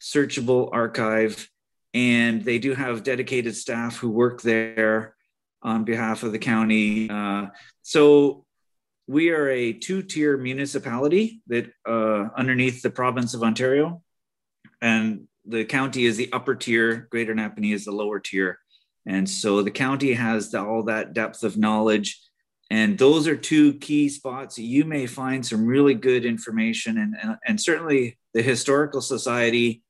searchable 0.00 0.70
archive, 0.72 1.48
and 1.92 2.42
they 2.42 2.58
do 2.58 2.74
have 2.74 3.02
dedicated 3.02 3.54
staff 3.54 3.98
who 3.98 4.08
work 4.10 4.40
there 4.40 5.14
on 5.62 5.84
behalf 5.84 6.22
of 6.22 6.32
the 6.32 6.38
county. 6.38 7.10
Uh, 7.10 7.46
so, 7.82 8.44
we 9.06 9.30
are 9.30 9.48
a 9.48 9.72
two 9.72 10.02
tier 10.02 10.36
municipality 10.36 11.42
that 11.48 11.70
uh, 11.88 12.28
underneath 12.36 12.82
the 12.82 12.90
province 12.90 13.34
of 13.34 13.42
Ontario, 13.42 14.02
and 14.80 15.26
the 15.44 15.64
county 15.64 16.04
is 16.04 16.16
the 16.16 16.32
upper 16.32 16.54
tier, 16.54 17.08
Greater 17.10 17.34
Napanee 17.34 17.74
is 17.74 17.84
the 17.84 17.92
lower 17.92 18.20
tier. 18.20 18.58
And 19.06 19.28
so 19.28 19.62
the 19.62 19.70
county 19.70 20.12
has 20.12 20.50
the, 20.50 20.62
all 20.62 20.84
that 20.84 21.12
depth 21.12 21.42
of 21.42 21.56
knowledge. 21.56 22.20
And 22.70 22.96
those 22.96 23.26
are 23.26 23.36
two 23.36 23.74
key 23.74 24.08
spots. 24.08 24.58
You 24.58 24.84
may 24.84 25.06
find 25.06 25.44
some 25.44 25.66
really 25.66 25.94
good 25.94 26.24
information. 26.24 26.98
And, 26.98 27.14
and, 27.20 27.36
and 27.46 27.60
certainly 27.60 28.18
the 28.34 28.42
Historical 28.42 29.00
Society 29.00 29.82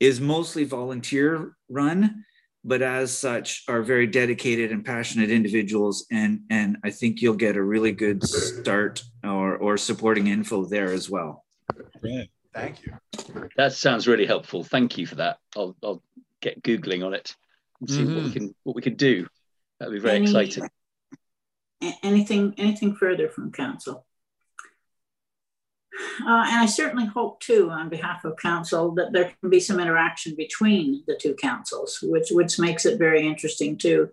is 0.00 0.20
mostly 0.20 0.64
volunteer 0.64 1.52
run, 1.68 2.24
but 2.64 2.82
as 2.82 3.16
such 3.16 3.64
are 3.68 3.82
very 3.82 4.06
dedicated 4.06 4.70
and 4.70 4.84
passionate 4.84 5.30
individuals. 5.30 6.06
And, 6.10 6.40
and 6.50 6.76
I 6.84 6.90
think 6.90 7.22
you'll 7.22 7.34
get 7.34 7.56
a 7.56 7.62
really 7.62 7.92
good 7.92 8.22
start 8.22 9.02
or, 9.24 9.56
or 9.56 9.76
supporting 9.76 10.26
info 10.26 10.64
there 10.64 10.92
as 10.92 11.08
well. 11.08 11.44
Thank 12.52 12.84
you. 12.84 12.94
That 13.56 13.72
sounds 13.72 14.08
really 14.08 14.26
helpful. 14.26 14.64
Thank 14.64 14.98
you 14.98 15.06
for 15.06 15.16
that. 15.16 15.38
I'll, 15.56 15.76
I'll 15.82 16.02
get 16.40 16.62
Googling 16.62 17.04
on 17.04 17.14
it 17.14 17.34
and 17.80 17.90
see 17.90 17.98
mm-hmm. 17.98 18.14
what 18.14 18.24
we 18.24 18.30
mm-hmm. 18.30 18.38
can 18.38 18.54
what 18.64 18.76
we 18.76 18.82
can 18.82 18.94
do. 18.96 19.26
That'd 19.78 19.94
be 19.94 20.00
very 20.00 20.16
Any, 20.16 20.24
exciting. 20.24 20.68
Anything 22.02 22.54
anything 22.58 22.94
further 22.96 23.28
from 23.28 23.52
council? 23.52 24.04
Uh, 26.20 26.44
and 26.46 26.60
I 26.60 26.66
certainly 26.66 27.06
hope 27.06 27.40
too, 27.40 27.70
on 27.70 27.88
behalf 27.88 28.24
of 28.24 28.36
council, 28.36 28.94
that 28.94 29.12
there 29.12 29.32
can 29.40 29.50
be 29.50 29.60
some 29.60 29.80
interaction 29.80 30.34
between 30.36 31.02
the 31.06 31.16
two 31.16 31.34
councils, 31.34 31.98
which 32.02 32.28
which 32.30 32.58
makes 32.58 32.86
it 32.86 32.98
very 32.98 33.26
interesting 33.26 33.76
too. 33.76 34.10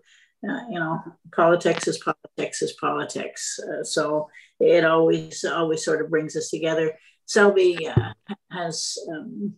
Uh, 0.48 0.60
you 0.70 0.78
know, 0.78 1.00
politics 1.34 1.88
is 1.88 1.98
politics 1.98 2.62
is 2.62 2.72
politics. 2.72 3.58
Uh, 3.58 3.82
so 3.82 4.28
it 4.60 4.84
always 4.84 5.44
always 5.44 5.84
sort 5.84 6.00
of 6.00 6.10
brings 6.10 6.36
us 6.36 6.50
together. 6.50 6.96
Selby 7.26 7.88
uh, 7.88 8.12
has 8.50 8.96
um, 9.10 9.54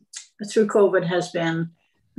through 0.50 0.66
COVID 0.66 1.06
has 1.06 1.30
been 1.30 1.70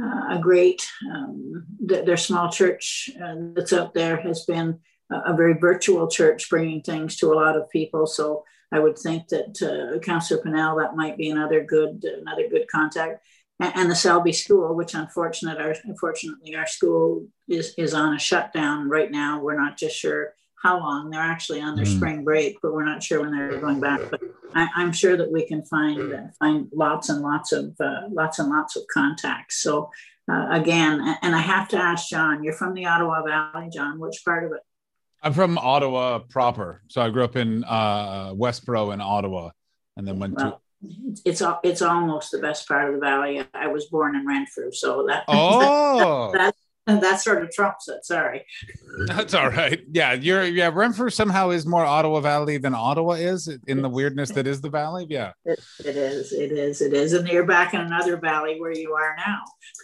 uh, 0.01 0.35
a 0.35 0.39
great, 0.39 0.87
um, 1.13 1.65
th- 1.87 2.05
their 2.05 2.17
small 2.17 2.49
church 2.49 3.09
uh, 3.21 3.35
that's 3.53 3.73
out 3.73 3.93
there 3.93 4.17
has 4.17 4.45
been 4.45 4.79
a, 5.11 5.33
a, 5.33 5.35
very 5.35 5.53
virtual 5.53 6.07
church, 6.07 6.49
bringing 6.49 6.81
things 6.81 7.17
to 7.17 7.31
a 7.31 7.35
lot 7.35 7.57
of 7.57 7.69
people. 7.69 8.07
So 8.07 8.43
I 8.71 8.79
would 8.79 8.97
think 8.97 9.27
that 9.29 9.61
uh, 9.61 9.99
Councillor 9.99 10.41
Pinnell, 10.41 10.81
that 10.81 10.95
might 10.95 11.17
be 11.17 11.29
another 11.29 11.63
good, 11.63 12.03
another 12.03 12.47
good 12.47 12.67
contact. 12.69 13.23
And, 13.59 13.73
and 13.75 13.91
the 13.91 13.95
Selby 13.95 14.31
School, 14.31 14.75
which 14.75 14.93
unfortunate, 14.93 15.59
our, 15.59 15.75
unfortunately 15.83 16.55
our 16.55 16.67
school 16.67 17.27
is, 17.47 17.73
is 17.77 17.93
on 17.93 18.15
a 18.15 18.19
shutdown 18.19 18.89
right 18.89 19.11
now. 19.11 19.41
We're 19.41 19.59
not 19.59 19.77
just 19.77 19.95
sure 19.95 20.33
how 20.61 20.79
long. 20.79 21.09
They're 21.09 21.21
actually 21.21 21.61
on 21.61 21.75
their 21.75 21.85
mm. 21.85 21.95
spring 21.95 22.23
break, 22.23 22.57
but 22.61 22.73
we're 22.73 22.85
not 22.85 23.03
sure 23.03 23.21
when 23.21 23.31
they're 23.31 23.59
going 23.59 23.79
back. 23.79 23.99
But 24.09 24.21
I, 24.53 24.67
am 24.77 24.91
sure 24.91 25.17
that 25.17 25.31
we 25.31 25.45
can 25.45 25.63
find 25.65 26.13
uh, 26.13 26.27
find 26.39 26.67
lots 26.73 27.09
and 27.09 27.21
lots 27.21 27.51
of 27.51 27.75
uh, 27.79 28.01
lots 28.09 28.39
and 28.39 28.49
lots 28.49 28.75
of 28.75 28.83
contacts. 28.93 29.61
So 29.61 29.89
uh, 30.31 30.47
again, 30.51 31.17
and 31.21 31.35
I 31.35 31.39
have 31.39 31.67
to 31.69 31.77
ask 31.77 32.09
John, 32.09 32.43
you're 32.43 32.53
from 32.53 32.73
the 32.73 32.85
Ottawa 32.85 33.23
Valley, 33.23 33.69
John. 33.73 33.99
Which 33.99 34.21
part 34.23 34.45
of 34.45 34.51
it? 34.51 34.61
I'm 35.21 35.33
from 35.33 35.57
Ottawa 35.57 36.19
proper. 36.19 36.81
So 36.87 37.01
I 37.01 37.09
grew 37.09 37.23
up 37.23 37.35
in 37.35 37.63
uh, 37.63 38.33
Westboro 38.33 38.93
in 38.93 39.01
Ottawa, 39.01 39.51
and 39.97 40.07
then 40.07 40.19
went 40.19 40.35
well, 40.35 40.61
to. 40.81 40.89
It's 41.25 41.43
it's 41.63 41.81
almost 41.81 42.31
the 42.31 42.39
best 42.39 42.67
part 42.67 42.87
of 42.87 42.95
the 42.95 42.99
valley. 42.99 43.45
I 43.53 43.67
was 43.67 43.85
born 43.85 44.15
in 44.15 44.25
Renfrew, 44.25 44.71
so 44.71 45.05
that 45.07 45.25
oh 45.27 46.31
that, 46.33 46.55
that, 46.87 47.01
that 47.01 47.21
sort 47.21 47.43
of 47.43 47.51
trumps 47.51 47.87
it. 47.87 48.03
Sorry. 48.05 48.45
That's 49.07 49.33
all 49.33 49.49
right. 49.49 49.81
Yeah, 49.91 50.13
you're 50.13 50.43
yeah. 50.43 50.71
Renfrew 50.73 51.09
somehow 51.09 51.49
is 51.51 51.65
more 51.65 51.85
Ottawa 51.85 52.21
Valley 52.21 52.57
than 52.57 52.73
Ottawa 52.73 53.13
is 53.13 53.47
in 53.67 53.81
the 53.81 53.89
weirdness 53.89 54.31
that 54.31 54.47
is 54.47 54.61
the 54.61 54.69
valley. 54.69 55.05
Yeah. 55.09 55.33
It, 55.45 55.59
it 55.85 55.95
is. 55.95 56.31
It 56.31 56.51
is. 56.51 56.81
It 56.81 56.93
is. 56.93 57.13
And 57.13 57.27
you're 57.27 57.45
back 57.45 57.73
in 57.73 57.81
another 57.81 58.17
valley 58.17 58.59
where 58.59 58.75
you 58.75 58.93
are 58.93 59.15
now. 59.17 59.41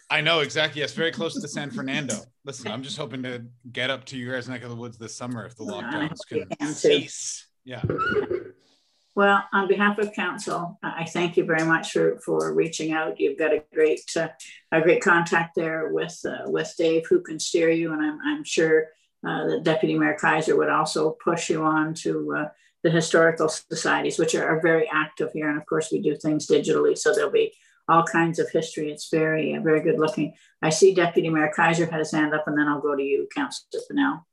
I 0.10 0.22
know 0.22 0.40
exactly. 0.40 0.82
Yes, 0.82 0.94
very 0.94 1.12
close 1.12 1.40
to 1.40 1.48
San 1.48 1.70
Fernando. 1.70 2.16
Listen, 2.46 2.72
I'm 2.72 2.82
just 2.82 2.98
hoping 2.98 3.24
to 3.24 3.46
get 3.72 3.90
up 3.90 4.06
to 4.06 4.18
your 4.18 4.34
guys' 4.34 4.50
neck 4.50 4.64
of 4.64 4.70
the 4.70 4.76
woods 4.76 4.98
this 4.98 5.16
summer 5.16 5.46
if 5.46 5.56
the 5.56 5.66
lockdowns 5.66 6.20
can 6.28 6.74
cease. 6.74 7.48
Yeah. 7.66 7.82
Well, 9.18 9.44
on 9.52 9.68
behalf 9.68 9.98
of 9.98 10.14
council, 10.14 10.78
I 10.84 11.04
thank 11.06 11.38
you 11.38 11.44
very 11.44 11.66
much 11.66 11.92
for, 11.92 12.20
for 12.20 12.54
reaching 12.54 12.92
out. 12.92 13.20
You've 13.20 13.40
got 13.40 13.52
a 13.52 13.64
great 13.74 14.04
uh, 14.16 14.28
a 14.72 14.80
great 14.80 15.02
contact 15.02 15.56
there 15.56 15.92
with 15.92 16.24
uh, 16.24 16.48
with 16.52 16.72
Dave, 16.78 17.08
who 17.10 17.22
can 17.22 17.40
steer 17.40 17.72
you, 17.72 17.94
and 17.94 18.00
I'm, 18.04 18.20
I'm 18.24 18.44
sure 18.44 18.90
uh, 19.28 19.48
that 19.48 19.64
Deputy 19.64 19.98
Mayor 19.98 20.16
Kaiser 20.22 20.56
would 20.56 20.70
also 20.70 21.18
push 21.24 21.50
you 21.50 21.64
on 21.64 21.96
to 21.96 22.36
uh, 22.38 22.50
the 22.84 22.92
historical 22.92 23.50
societies, 23.50 24.20
which 24.20 24.36
are, 24.36 24.48
are, 24.48 24.62
very 24.62 24.88
active 24.88 25.32
here. 25.34 25.50
And 25.50 25.58
of 25.58 25.66
course, 25.66 25.92
we 25.92 26.00
do 26.00 26.16
things 26.16 26.46
digitally, 26.46 26.96
so 26.96 27.12
there'll 27.12 27.32
be 27.32 27.56
all 27.90 28.04
kinds 28.04 28.38
of 28.38 28.52
history. 28.52 28.92
It's 28.92 29.10
very 29.10 29.58
very 29.58 29.82
good 29.82 29.98
looking. 29.98 30.36
I 30.62 30.70
see 30.70 30.94
Deputy 30.94 31.32
Mayor 31.32 31.52
Kaiser 31.56 31.88
had 31.88 32.02
his 32.02 32.12
hand 32.12 32.36
up, 32.36 32.44
and 32.46 32.56
then 32.56 32.68
I'll 32.68 32.82
go 32.82 32.96
to 32.96 33.02
you, 33.02 33.28
Councillor 33.34 33.82
Pinnell. 33.92 34.26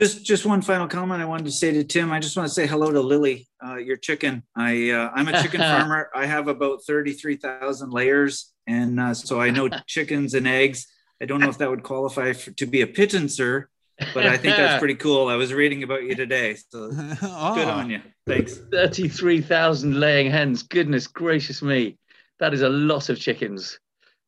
Just 0.00 0.24
just 0.24 0.44
one 0.44 0.60
final 0.60 0.88
comment 0.88 1.22
I 1.22 1.24
wanted 1.24 1.46
to 1.46 1.52
say 1.52 1.72
to 1.72 1.84
Tim. 1.84 2.12
I 2.12 2.18
just 2.18 2.36
want 2.36 2.48
to 2.48 2.54
say 2.54 2.66
hello 2.66 2.90
to 2.90 3.00
Lily, 3.00 3.46
uh, 3.64 3.76
your 3.76 3.96
chicken. 3.96 4.42
I 4.56 4.90
uh, 4.90 5.10
I'm 5.14 5.28
a 5.28 5.40
chicken 5.40 5.60
farmer. 5.72 6.10
I 6.14 6.26
have 6.26 6.48
about 6.48 6.80
thirty 6.84 7.12
three 7.12 7.36
thousand 7.36 7.92
layers, 7.92 8.52
and 8.66 8.98
uh, 8.98 9.14
so 9.14 9.40
I 9.40 9.50
know 9.50 9.68
chickens 9.86 10.34
and 10.34 10.48
eggs. 10.48 10.88
I 11.22 11.26
don't 11.26 11.40
know 11.40 11.48
if 11.48 11.58
that 11.58 11.70
would 11.70 11.84
qualify 11.84 12.32
for, 12.32 12.50
to 12.50 12.66
be 12.66 12.80
a 12.80 12.86
pittancer, 12.88 13.70
but 14.12 14.26
I 14.26 14.36
think 14.36 14.56
that's 14.56 14.78
pretty 14.80 14.96
cool. 14.96 15.28
I 15.28 15.36
was 15.36 15.54
reading 15.54 15.84
about 15.84 16.02
you 16.02 16.16
today, 16.16 16.56
so 16.56 16.90
oh. 17.22 17.54
good 17.54 17.68
on 17.68 17.88
you. 17.88 18.00
Thanks. 18.26 18.58
Thirty 18.72 19.08
three 19.08 19.40
thousand 19.40 20.00
laying 20.00 20.30
hens. 20.30 20.64
Goodness 20.64 21.06
gracious 21.06 21.62
me, 21.62 21.98
that 22.40 22.52
is 22.52 22.62
a 22.62 22.68
lot 22.68 23.10
of 23.10 23.20
chickens. 23.20 23.78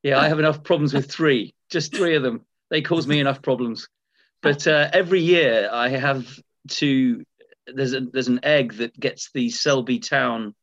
Yeah, 0.02 0.20
I 0.20 0.28
have 0.28 0.38
enough 0.38 0.62
problems 0.62 0.94
with 0.94 1.10
three. 1.10 1.54
Just 1.70 1.94
three 1.94 2.14
of 2.14 2.22
them. 2.22 2.46
They 2.70 2.82
cause 2.82 3.08
me 3.08 3.18
enough 3.18 3.42
problems. 3.42 3.88
But 4.42 4.66
uh, 4.66 4.88
every 4.92 5.20
year 5.20 5.68
I 5.72 5.88
have 5.88 6.26
to. 6.68 7.24
There's 7.66 7.94
a 7.94 8.00
there's 8.00 8.28
an 8.28 8.40
egg 8.44 8.74
that 8.74 8.98
gets 8.98 9.30
the 9.32 9.50
Selby 9.50 9.98
Town, 9.98 10.54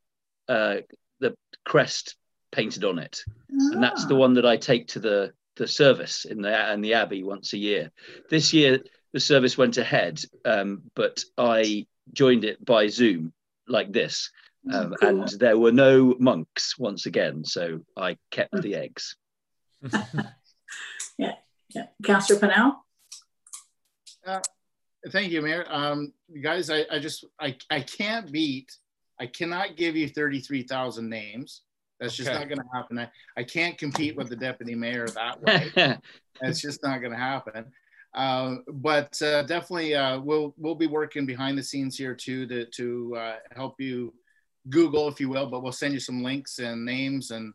uh, 0.47 0.77
the 1.19 1.35
crest 1.65 2.15
painted 2.51 2.85
on 2.85 2.99
it, 2.99 3.23
ah. 3.27 3.73
and 3.73 3.83
that's 3.83 4.05
the 4.05 4.15
ah. 4.15 4.19
one 4.19 4.35
that 4.35 4.45
I 4.45 4.57
take 4.57 4.87
to 4.89 4.99
the 4.99 5.33
the 5.55 5.67
service 5.67 6.25
in 6.25 6.41
the 6.41 6.73
in 6.73 6.81
the 6.81 6.93
abbey 6.93 7.23
once 7.23 7.53
a 7.53 7.57
year. 7.57 7.91
This 8.29 8.53
year 8.53 8.79
the 9.11 9.19
service 9.19 9.57
went 9.57 9.77
ahead, 9.77 10.21
um, 10.45 10.83
but 10.95 11.23
I 11.37 11.85
joined 12.11 12.43
it 12.43 12.63
by 12.63 12.87
Zoom 12.87 13.33
like 13.67 13.91
this, 13.91 14.31
oh, 14.71 14.79
um, 14.79 14.95
cool. 14.99 15.09
and 15.09 15.29
there 15.39 15.57
were 15.57 15.71
no 15.71 16.15
monks 16.19 16.77
once 16.77 17.05
again, 17.05 17.45
so 17.45 17.81
I 17.95 18.17
kept 18.31 18.61
the 18.61 18.75
eggs. 18.75 19.15
yeah, 21.17 21.35
yeah. 21.69 21.85
Councillor 22.03 22.39
Pinnell. 22.39 22.82
Uh, 24.25 24.39
thank 25.09 25.31
you, 25.31 25.41
Mayor. 25.41 25.65
Um, 25.69 26.13
guys, 26.41 26.69
I, 26.69 26.85
I 26.91 26.99
just 26.99 27.25
I, 27.39 27.55
I 27.69 27.81
can't 27.81 28.31
beat 28.31 28.71
I 29.19 29.27
cannot 29.27 29.77
give 29.77 29.95
you 29.95 30.09
33,000 30.09 31.07
names. 31.07 31.61
That's 31.99 32.15
just 32.15 32.29
okay. 32.29 32.39
not 32.39 32.49
going 32.49 32.59
to 32.59 32.67
happen. 32.73 32.99
I, 32.99 33.09
I 33.37 33.43
can't 33.43 33.77
compete 33.77 34.17
with 34.17 34.29
the 34.29 34.35
deputy 34.35 34.75
mayor 34.75 35.07
that 35.07 35.41
way. 35.75 35.97
That's 36.41 36.61
just 36.61 36.83
not 36.83 36.99
going 36.99 37.13
to 37.13 37.17
happen. 37.17 37.71
Uh, 38.13 38.57
but 38.67 39.19
uh, 39.21 39.43
definitely, 39.43 39.95
uh, 39.95 40.19
we'll 40.19 40.53
we'll 40.57 40.75
be 40.75 40.87
working 40.87 41.25
behind 41.25 41.57
the 41.57 41.63
scenes 41.63 41.97
here 41.97 42.13
too 42.13 42.45
to 42.47 42.65
to 42.65 43.15
uh, 43.15 43.35
help 43.55 43.79
you 43.79 44.13
Google, 44.69 45.07
if 45.07 45.19
you 45.19 45.29
will. 45.29 45.47
But 45.47 45.63
we'll 45.63 45.71
send 45.71 45.93
you 45.93 45.99
some 45.99 46.21
links 46.21 46.59
and 46.59 46.85
names 46.85 47.31
and 47.31 47.53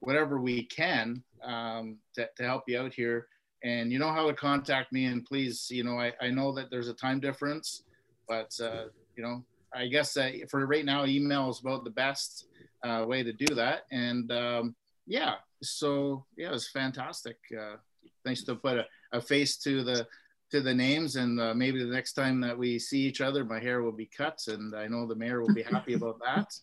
whatever 0.00 0.40
we 0.40 0.64
can 0.64 1.22
um, 1.44 1.98
to, 2.14 2.28
to 2.38 2.42
help 2.42 2.64
you 2.66 2.80
out 2.80 2.94
here. 2.94 3.28
And 3.62 3.92
you 3.92 3.98
know 3.98 4.12
how 4.12 4.26
to 4.26 4.34
contact 4.34 4.92
me. 4.92 5.06
And 5.06 5.24
please, 5.24 5.70
you 5.70 5.84
know, 5.84 5.98
I, 5.98 6.12
I 6.20 6.30
know 6.30 6.52
that 6.52 6.70
there's 6.70 6.88
a 6.88 6.94
time 6.94 7.20
difference, 7.20 7.82
but 8.28 8.52
uh, 8.62 8.84
you 9.16 9.22
know, 9.22 9.44
I 9.74 9.86
guess 9.86 10.16
for 10.48 10.66
right 10.66 10.84
now, 10.84 11.04
email 11.04 11.50
is 11.50 11.60
about 11.60 11.84
the 11.84 11.90
best 11.90 12.46
uh, 12.82 13.04
way 13.06 13.22
to 13.22 13.32
do 13.32 13.54
that. 13.54 13.82
And 13.90 14.30
um, 14.32 14.74
yeah, 15.06 15.34
so 15.62 16.24
yeah, 16.36 16.48
it 16.48 16.52
was 16.52 16.68
fantastic. 16.68 17.36
Uh, 17.58 17.76
thanks 18.24 18.44
to 18.44 18.54
put 18.54 18.78
a, 18.78 18.86
a, 19.12 19.20
face 19.20 19.56
to 19.58 19.82
the 19.82 20.06
to 20.50 20.60
the 20.60 20.74
names, 20.74 21.16
and 21.16 21.40
uh, 21.40 21.54
maybe 21.54 21.82
the 21.82 21.92
next 21.92 22.14
time 22.14 22.40
that 22.40 22.58
we 22.58 22.78
see 22.78 23.00
each 23.00 23.20
other, 23.20 23.44
my 23.44 23.60
hair 23.60 23.82
will 23.82 23.92
be 23.92 24.06
cut, 24.16 24.40
and 24.48 24.74
I 24.74 24.88
know 24.88 25.06
the 25.06 25.14
mayor 25.14 25.40
will 25.40 25.54
be 25.54 25.62
happy 25.62 25.94
about 25.94 26.20
that. 26.24 26.52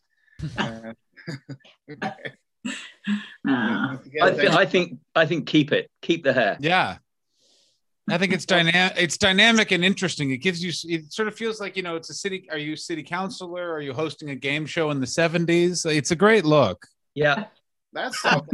Uh, 0.55 0.93
I, 3.45 4.31
th- 4.31 4.51
I 4.51 4.65
think 4.65 4.99
I 5.15 5.25
think 5.25 5.47
keep 5.47 5.71
it, 5.71 5.89
keep 6.01 6.23
the 6.23 6.33
hair. 6.33 6.57
Yeah, 6.59 6.97
I 8.09 8.17
think 8.17 8.33
it's 8.33 8.45
dynamic. 8.45 8.93
It's 8.97 9.17
dynamic 9.17 9.71
and 9.71 9.83
interesting. 9.83 10.31
It 10.31 10.37
gives 10.37 10.63
you. 10.63 10.71
It 10.93 11.11
sort 11.11 11.27
of 11.27 11.35
feels 11.35 11.59
like 11.59 11.75
you 11.75 11.83
know. 11.83 11.95
It's 11.95 12.09
a 12.09 12.13
city. 12.13 12.47
Are 12.51 12.57
you 12.57 12.75
city 12.75 13.03
councilor? 13.03 13.71
Are 13.71 13.81
you 13.81 13.93
hosting 13.93 14.29
a 14.29 14.35
game 14.35 14.65
show 14.65 14.91
in 14.91 14.99
the 14.99 15.07
seventies? 15.07 15.85
It's 15.85 16.11
a 16.11 16.15
great 16.15 16.45
look. 16.45 16.85
Yeah, 17.15 17.45
that's 17.93 18.23
well. 18.23 18.45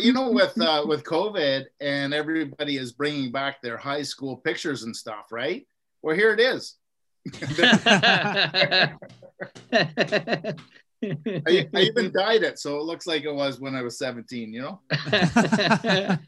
You 0.00 0.12
know, 0.12 0.30
with 0.30 0.58
uh, 0.60 0.84
with 0.86 1.04
COVID 1.04 1.64
and 1.80 2.14
everybody 2.14 2.76
is 2.76 2.92
bringing 2.92 3.32
back 3.32 3.60
their 3.60 3.76
high 3.76 4.02
school 4.02 4.36
pictures 4.38 4.84
and 4.84 4.94
stuff, 4.94 5.26
right? 5.30 5.66
Well, 6.02 6.16
here 6.16 6.32
it 6.32 6.40
is. 6.40 6.76
I, 11.46 11.68
I, 11.74 11.80
even 11.80 12.12
dyed 12.12 12.42
it, 12.42 12.58
so 12.58 12.78
it 12.78 12.84
looks 12.84 13.06
like 13.06 13.24
it 13.24 13.34
was 13.34 13.60
when 13.60 13.74
I 13.74 13.82
was 13.82 13.98
seventeen. 13.98 14.52
You 14.52 14.62
know. 14.62 14.80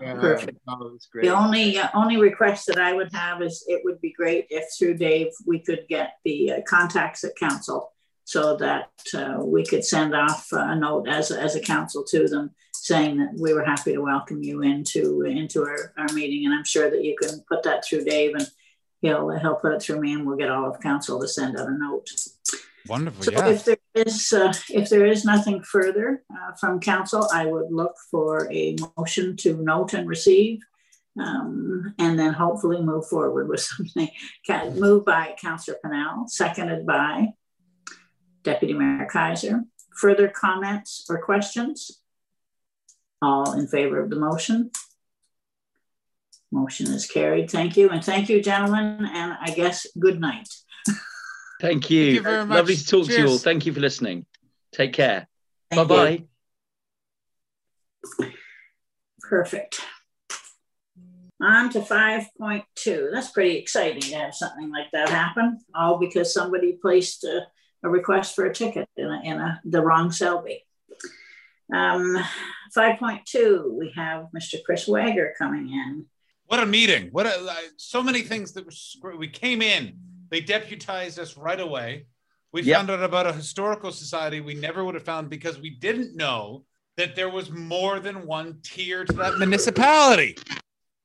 Perfect. 0.00 0.58
The 0.66 1.28
only 1.28 1.78
uh, 1.78 1.88
only 1.94 2.16
request 2.16 2.66
that 2.66 2.78
I 2.78 2.92
would 2.92 3.12
have 3.12 3.42
is 3.42 3.64
it 3.68 3.82
would 3.84 4.00
be 4.00 4.12
great 4.12 4.46
if 4.50 4.64
through 4.76 4.94
Dave 4.94 5.28
we 5.46 5.60
could 5.60 5.84
get 5.88 6.14
the 6.24 6.52
uh, 6.52 6.60
contacts 6.66 7.24
at 7.24 7.36
council 7.36 7.92
so 8.24 8.56
that 8.56 8.90
uh, 9.14 9.36
we 9.38 9.64
could 9.64 9.84
send 9.84 10.14
off 10.14 10.48
a 10.52 10.74
note 10.74 11.06
as, 11.08 11.30
as 11.30 11.56
a 11.56 11.60
council 11.60 12.02
to 12.04 12.26
them 12.26 12.50
saying 12.72 13.18
that 13.18 13.34
we 13.38 13.52
were 13.52 13.64
happy 13.64 13.92
to 13.92 14.00
welcome 14.00 14.42
you 14.42 14.62
into 14.62 15.22
into 15.22 15.62
our, 15.62 15.92
our 15.96 16.12
meeting 16.14 16.44
and 16.44 16.54
I'm 16.54 16.64
sure 16.64 16.90
that 16.90 17.04
you 17.04 17.16
can 17.20 17.44
put 17.48 17.62
that 17.62 17.84
through 17.84 18.04
Dave 18.04 18.34
and 18.34 18.48
he'll 19.00 19.30
he'll 19.38 19.54
put 19.54 19.72
it 19.72 19.82
through 19.82 20.00
me 20.00 20.14
and 20.14 20.26
we'll 20.26 20.36
get 20.36 20.50
all 20.50 20.68
of 20.68 20.80
council 20.80 21.20
to 21.20 21.28
send 21.28 21.58
out 21.58 21.68
a 21.68 21.78
note. 21.78 22.10
Wonderful. 22.86 23.22
So 23.22 23.32
yeah. 23.32 23.48
if 23.48 23.64
there 23.64 23.76
is 23.94 24.32
uh, 24.32 24.52
if 24.68 24.90
there 24.90 25.06
is 25.06 25.24
nothing 25.24 25.62
further 25.62 26.22
uh, 26.30 26.52
from 26.60 26.80
council, 26.80 27.26
I 27.32 27.46
would 27.46 27.72
look 27.72 27.94
for 28.10 28.50
a 28.52 28.76
motion 28.96 29.36
to 29.38 29.56
note 29.56 29.94
and 29.94 30.06
receive, 30.06 30.60
um, 31.18 31.94
and 31.98 32.18
then 32.18 32.34
hopefully 32.34 32.82
move 32.82 33.06
forward 33.06 33.48
with 33.48 33.60
something. 33.72 34.10
Moved 34.74 35.06
by 35.06 35.34
Councillor 35.40 35.78
Pinnell, 35.82 36.28
seconded 36.28 36.84
by 36.86 37.28
Deputy 38.42 38.74
Mayor 38.74 39.08
Kaiser. 39.10 39.62
Further 39.96 40.28
comments 40.28 41.06
or 41.08 41.22
questions? 41.22 42.02
All 43.22 43.52
in 43.52 43.66
favor 43.66 43.98
of 44.00 44.10
the 44.10 44.16
motion? 44.16 44.72
Motion 46.52 46.88
is 46.88 47.06
carried. 47.06 47.50
Thank 47.50 47.78
you, 47.78 47.88
and 47.88 48.04
thank 48.04 48.28
you, 48.28 48.42
gentlemen. 48.42 49.06
And 49.06 49.32
I 49.40 49.50
guess 49.50 49.86
good 49.98 50.20
night. 50.20 50.48
Thank 51.64 51.88
you. 51.88 52.04
Thank 52.04 52.16
you 52.16 52.22
very 52.22 52.44
much. 52.44 52.56
Lovely 52.56 52.76
to 52.76 52.86
talk 52.86 53.06
Cheers. 53.06 53.16
to 53.16 53.22
you 53.22 53.28
all. 53.28 53.38
Thank 53.38 53.64
you 53.64 53.72
for 53.72 53.80
listening. 53.80 54.26
Take 54.72 54.92
care. 54.92 55.26
Bye 55.70 55.84
bye. 55.84 56.24
Perfect. 59.22 59.80
On 61.40 61.70
to 61.70 61.80
5.2. 61.80 63.10
That's 63.10 63.30
pretty 63.30 63.56
exciting 63.56 64.02
to 64.02 64.14
have 64.14 64.34
something 64.34 64.70
like 64.70 64.90
that 64.92 65.08
happen, 65.08 65.58
all 65.74 65.98
because 65.98 66.34
somebody 66.34 66.74
placed 66.74 67.24
a, 67.24 67.46
a 67.82 67.88
request 67.88 68.36
for 68.36 68.44
a 68.44 68.52
ticket 68.52 68.86
in, 68.98 69.06
a, 69.06 69.20
in 69.24 69.40
a, 69.40 69.62
the 69.64 69.80
wrong 69.80 70.12
Selby. 70.12 70.66
Um, 71.74 72.22
5.2, 72.76 73.72
we 73.72 73.90
have 73.96 74.26
Mr. 74.36 74.56
Chris 74.66 74.86
Wager 74.86 75.34
coming 75.38 75.70
in. 75.70 76.04
What 76.44 76.60
a 76.60 76.66
meeting. 76.66 77.08
What 77.10 77.24
a, 77.24 77.40
uh, 77.40 77.54
so 77.78 78.02
many 78.02 78.20
things 78.20 78.52
that 78.52 78.66
were, 79.00 79.16
we 79.16 79.28
came 79.28 79.62
in 79.62 79.98
they 80.34 80.40
deputized 80.40 81.20
us 81.20 81.36
right 81.36 81.60
away. 81.60 82.06
We 82.52 82.62
yep. 82.62 82.78
found 82.78 82.90
out 82.90 83.04
about 83.04 83.28
a 83.28 83.32
historical 83.32 83.92
society 83.92 84.40
we 84.40 84.54
never 84.54 84.84
would 84.84 84.96
have 84.96 85.04
found 85.04 85.30
because 85.30 85.60
we 85.60 85.70
didn't 85.70 86.16
know 86.16 86.64
that 86.96 87.14
there 87.14 87.30
was 87.30 87.52
more 87.52 88.00
than 88.00 88.26
one 88.26 88.58
tier 88.64 89.04
to 89.04 89.12
that 89.12 89.38
municipality. 89.38 90.36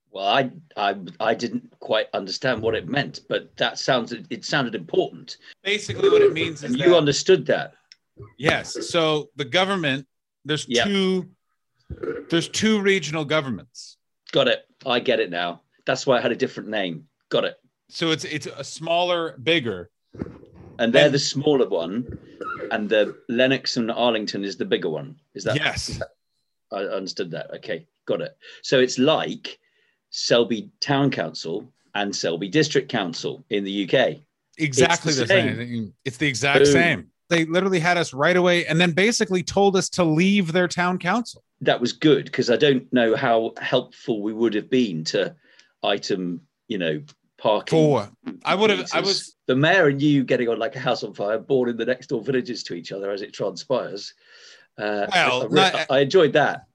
Well, 0.10 0.26
I, 0.26 0.50
I 0.76 0.96
I 1.20 1.36
didn't 1.36 1.72
quite 1.80 2.08
understand 2.15 2.60
what 2.63 2.74
it 2.74 2.88
meant, 2.88 3.20
but 3.30 3.56
that 3.58 3.78
sounds 3.78 4.12
it 4.12 4.46
sounded 4.46 4.74
important. 4.74 5.38
Basically, 5.63 6.10
what 6.10 6.24
it 6.24 6.34
means 6.34 6.63
is 6.63 6.76
you 6.76 6.96
understood 6.96 7.46
that. 7.46 7.74
Yes. 8.39 8.89
So 8.89 9.30
the 9.36 9.46
government, 9.46 10.08
there's 10.44 10.68
yep. 10.68 10.88
two 10.88 11.30
there's 12.32 12.50
two 12.50 12.82
regional 12.82 13.26
governments. 13.26 13.98
Got 14.32 14.48
it. 14.48 14.65
I 14.88 15.00
get 15.00 15.20
it 15.20 15.30
now. 15.30 15.62
That's 15.86 16.08
why 16.08 16.18
I 16.18 16.22
had 16.22 16.32
a 16.32 16.36
different 16.36 16.70
name. 16.70 17.06
Got 17.30 17.44
it 17.44 17.58
so 17.89 18.12
it's 18.12 18.23
it's 18.23 18.47
a 18.47 18.63
smaller, 18.63 19.36
bigger. 19.43 19.89
And 20.78 20.93
they're 20.93 21.06
and, 21.06 21.13
the 21.13 21.19
smaller 21.19 21.67
one, 21.67 22.17
and 22.71 22.88
the 22.88 23.17
Lennox 23.28 23.75
and 23.78 23.91
Addington 23.91 24.45
is 24.45 24.56
the 24.58 24.65
bigger 24.65 24.89
one. 24.89 25.17
Is 25.34 25.43
that 25.43 25.56
yes? 25.56 25.89
Is 25.89 25.99
that, 25.99 26.10
I 26.71 26.84
understood 26.84 27.32
that. 27.32 27.54
Okay, 27.56 27.88
got 28.06 28.21
it. 28.21 28.38
So 28.62 28.80
it's 28.80 28.97
like 28.97 29.60
Selby 30.12 30.71
Town 30.80 31.12
Council 31.12 31.71
and 31.95 32.15
Selby 32.15 32.47
District 32.47 32.89
Council 32.89 33.43
in 33.49 33.63
the 33.63 33.84
UK. 33.84 34.17
Exactly 34.58 35.13
the, 35.13 35.21
the, 35.21 35.28
same. 35.28 35.56
same. 35.58 35.93
It's 36.06 36.17
the 36.17 36.28
exact 36.28 36.65
Boom. 36.65 36.73
same. 36.73 37.08
They 37.30 37.45
literally 37.45 37.80
had 37.80 37.97
us 37.97 38.13
right 38.13 38.36
away 38.36 38.65
and 38.65 38.80
then 38.82 38.91
basically 38.91 39.43
told 39.43 39.75
us 39.75 39.89
to 39.89 40.04
leave 40.04 40.52
their 40.52 40.67
town 40.67 40.97
council. 40.97 41.43
That 41.62 41.80
was 41.80 41.93
good 41.93 42.25
because 42.25 42.49
I 42.49 42.58
don't 42.58 42.91
know 42.91 43.15
how 43.15 43.54
helpful 43.62 44.21
we 44.21 44.34
would 44.34 44.54
have 44.56 44.69
been 44.69 45.04
to 45.06 45.36
item, 45.84 46.41
you 46.67 46.78
know, 46.78 47.02
parking. 47.39 47.78
Four. 47.78 48.10
I 48.45 48.56
would 48.56 48.69
have. 48.69 48.88
I 48.93 49.02
was 49.02 49.36
the 49.47 49.56
mayor 49.56 49.88
and 49.88 50.02
you 50.02 50.23
getting 50.23 50.49
on 50.49 50.60
like 50.60 50.75
a 50.75 50.80
house 50.80 51.04
on 51.04 51.13
fire, 51.13 51.39
born 51.39 51.69
in 51.69 51.78
the 51.78 51.86
next 51.86 52.08
door 52.08 52.21
villages 52.21 52.63
to 52.63 52.73
each 52.73 52.91
other 52.91 53.12
as 53.12 53.21
it 53.21 53.34
transpires. 53.34 54.13
Uh, 54.78 55.08
well, 55.12 55.41
I, 55.41 55.45
I, 55.45 55.47
not, 55.49 55.91
I, 55.91 55.99
enjoyed 55.99 56.34
that. 56.34 56.65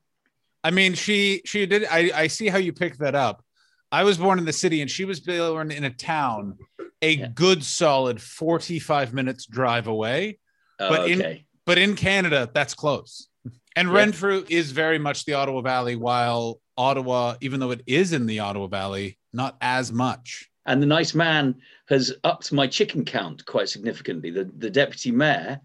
I 0.62 0.70
mean, 0.70 0.94
she 0.94 1.42
she 1.44 1.66
did. 1.66 1.84
I 1.90 2.10
I 2.14 2.26
see 2.26 2.48
how 2.48 2.58
you 2.58 2.72
picked 2.72 2.98
that 2.98 3.14
up. 3.14 3.44
I 3.92 4.04
was 4.04 4.18
born 4.18 4.38
in 4.38 4.44
the 4.44 4.52
city, 4.52 4.80
and 4.80 4.90
she 4.90 5.04
was 5.04 5.20
born 5.20 5.70
in 5.70 5.84
a 5.84 5.90
town, 5.90 6.58
a 7.00 7.12
yeah. 7.12 7.28
good 7.34 7.62
solid 7.62 8.20
forty-five 8.20 9.14
minutes 9.14 9.46
drive 9.46 9.86
away. 9.86 10.38
Oh, 10.80 10.88
but 10.88 11.00
okay. 11.00 11.12
in 11.12 11.40
but 11.64 11.78
in 11.78 11.94
Canada, 11.94 12.50
that's 12.52 12.74
close. 12.74 13.28
And 13.76 13.88
yeah. 13.88 13.94
Renfrew 13.94 14.44
is 14.48 14.72
very 14.72 14.98
much 14.98 15.24
the 15.24 15.34
Ottawa 15.34 15.60
Valley, 15.60 15.96
while 15.96 16.60
Ottawa, 16.76 17.36
even 17.40 17.60
though 17.60 17.70
it 17.70 17.82
is 17.86 18.12
in 18.12 18.26
the 18.26 18.40
Ottawa 18.40 18.66
Valley, 18.66 19.18
not 19.32 19.56
as 19.60 19.92
much. 19.92 20.50
And 20.66 20.82
the 20.82 20.86
nice 20.86 21.14
man 21.14 21.56
has 21.88 22.14
upped 22.24 22.52
my 22.52 22.66
chicken 22.66 23.04
count 23.04 23.44
quite 23.44 23.68
significantly. 23.68 24.30
The, 24.30 24.44
the 24.56 24.70
deputy 24.70 25.10
mayor 25.10 25.60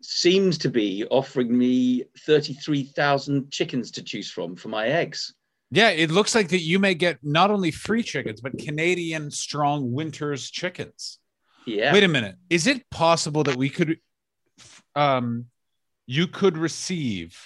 seems 0.00 0.58
to 0.58 0.68
be 0.68 1.04
offering 1.10 1.56
me 1.56 2.04
33,000 2.20 3.50
chickens 3.50 3.90
to 3.92 4.02
choose 4.02 4.30
from 4.30 4.54
for 4.54 4.68
my 4.68 4.86
eggs. 4.86 5.34
Yeah, 5.70 5.90
it 5.90 6.10
looks 6.10 6.34
like 6.34 6.48
that 6.48 6.60
you 6.60 6.78
may 6.78 6.94
get 6.94 7.18
not 7.22 7.50
only 7.50 7.70
free 7.70 8.02
chickens, 8.02 8.40
but 8.40 8.58
Canadian 8.58 9.30
strong 9.30 9.92
winters 9.92 10.50
chickens. 10.50 11.18
Yeah. 11.66 11.92
Wait 11.92 12.04
a 12.04 12.08
minute. 12.08 12.36
Is 12.48 12.66
it 12.66 12.88
possible 12.90 13.44
that 13.44 13.56
we 13.56 13.68
could, 13.68 13.98
um, 14.94 15.46
you 16.06 16.26
could 16.26 16.56
receive 16.56 17.36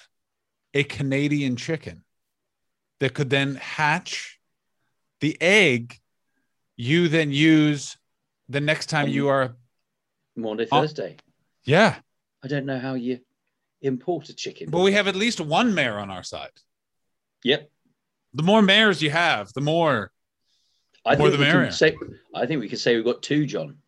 a 0.74 0.84
Canadian 0.84 1.56
chicken 1.56 2.04
that 3.00 3.14
could 3.14 3.30
then 3.30 3.56
hatch 3.56 4.38
the 5.20 5.36
egg 5.40 5.98
you 6.76 7.08
then 7.08 7.30
use 7.32 7.96
the 8.48 8.60
next 8.60 8.86
time 8.86 9.08
you 9.08 9.28
are 9.28 9.54
Maundy, 10.36 10.66
Thursday. 10.66 11.16
yeah. 11.64 11.96
I 12.44 12.48
don't 12.48 12.66
know 12.66 12.78
how 12.78 12.94
you 12.94 13.20
import 13.82 14.28
a 14.28 14.34
chicken. 14.34 14.70
But 14.70 14.80
we 14.80 14.92
have 14.92 15.06
at 15.08 15.14
least 15.16 15.40
one 15.40 15.74
mayor 15.74 15.98
on 15.98 16.10
our 16.10 16.22
side. 16.22 16.50
Yep. 17.44 17.70
The 18.34 18.42
more 18.42 18.62
mayors 18.62 19.02
you 19.02 19.10
have, 19.10 19.52
the 19.52 19.60
more 19.60 20.10
I 21.04 21.16
more 21.16 21.30
the 21.30 21.38
merrier. 21.38 21.70
Say, 21.70 21.94
I 22.34 22.46
think 22.46 22.60
we 22.60 22.68
could 22.68 22.78
say 22.78 22.96
we've 22.96 23.04
got 23.04 23.22
two, 23.22 23.44
John. 23.46 23.78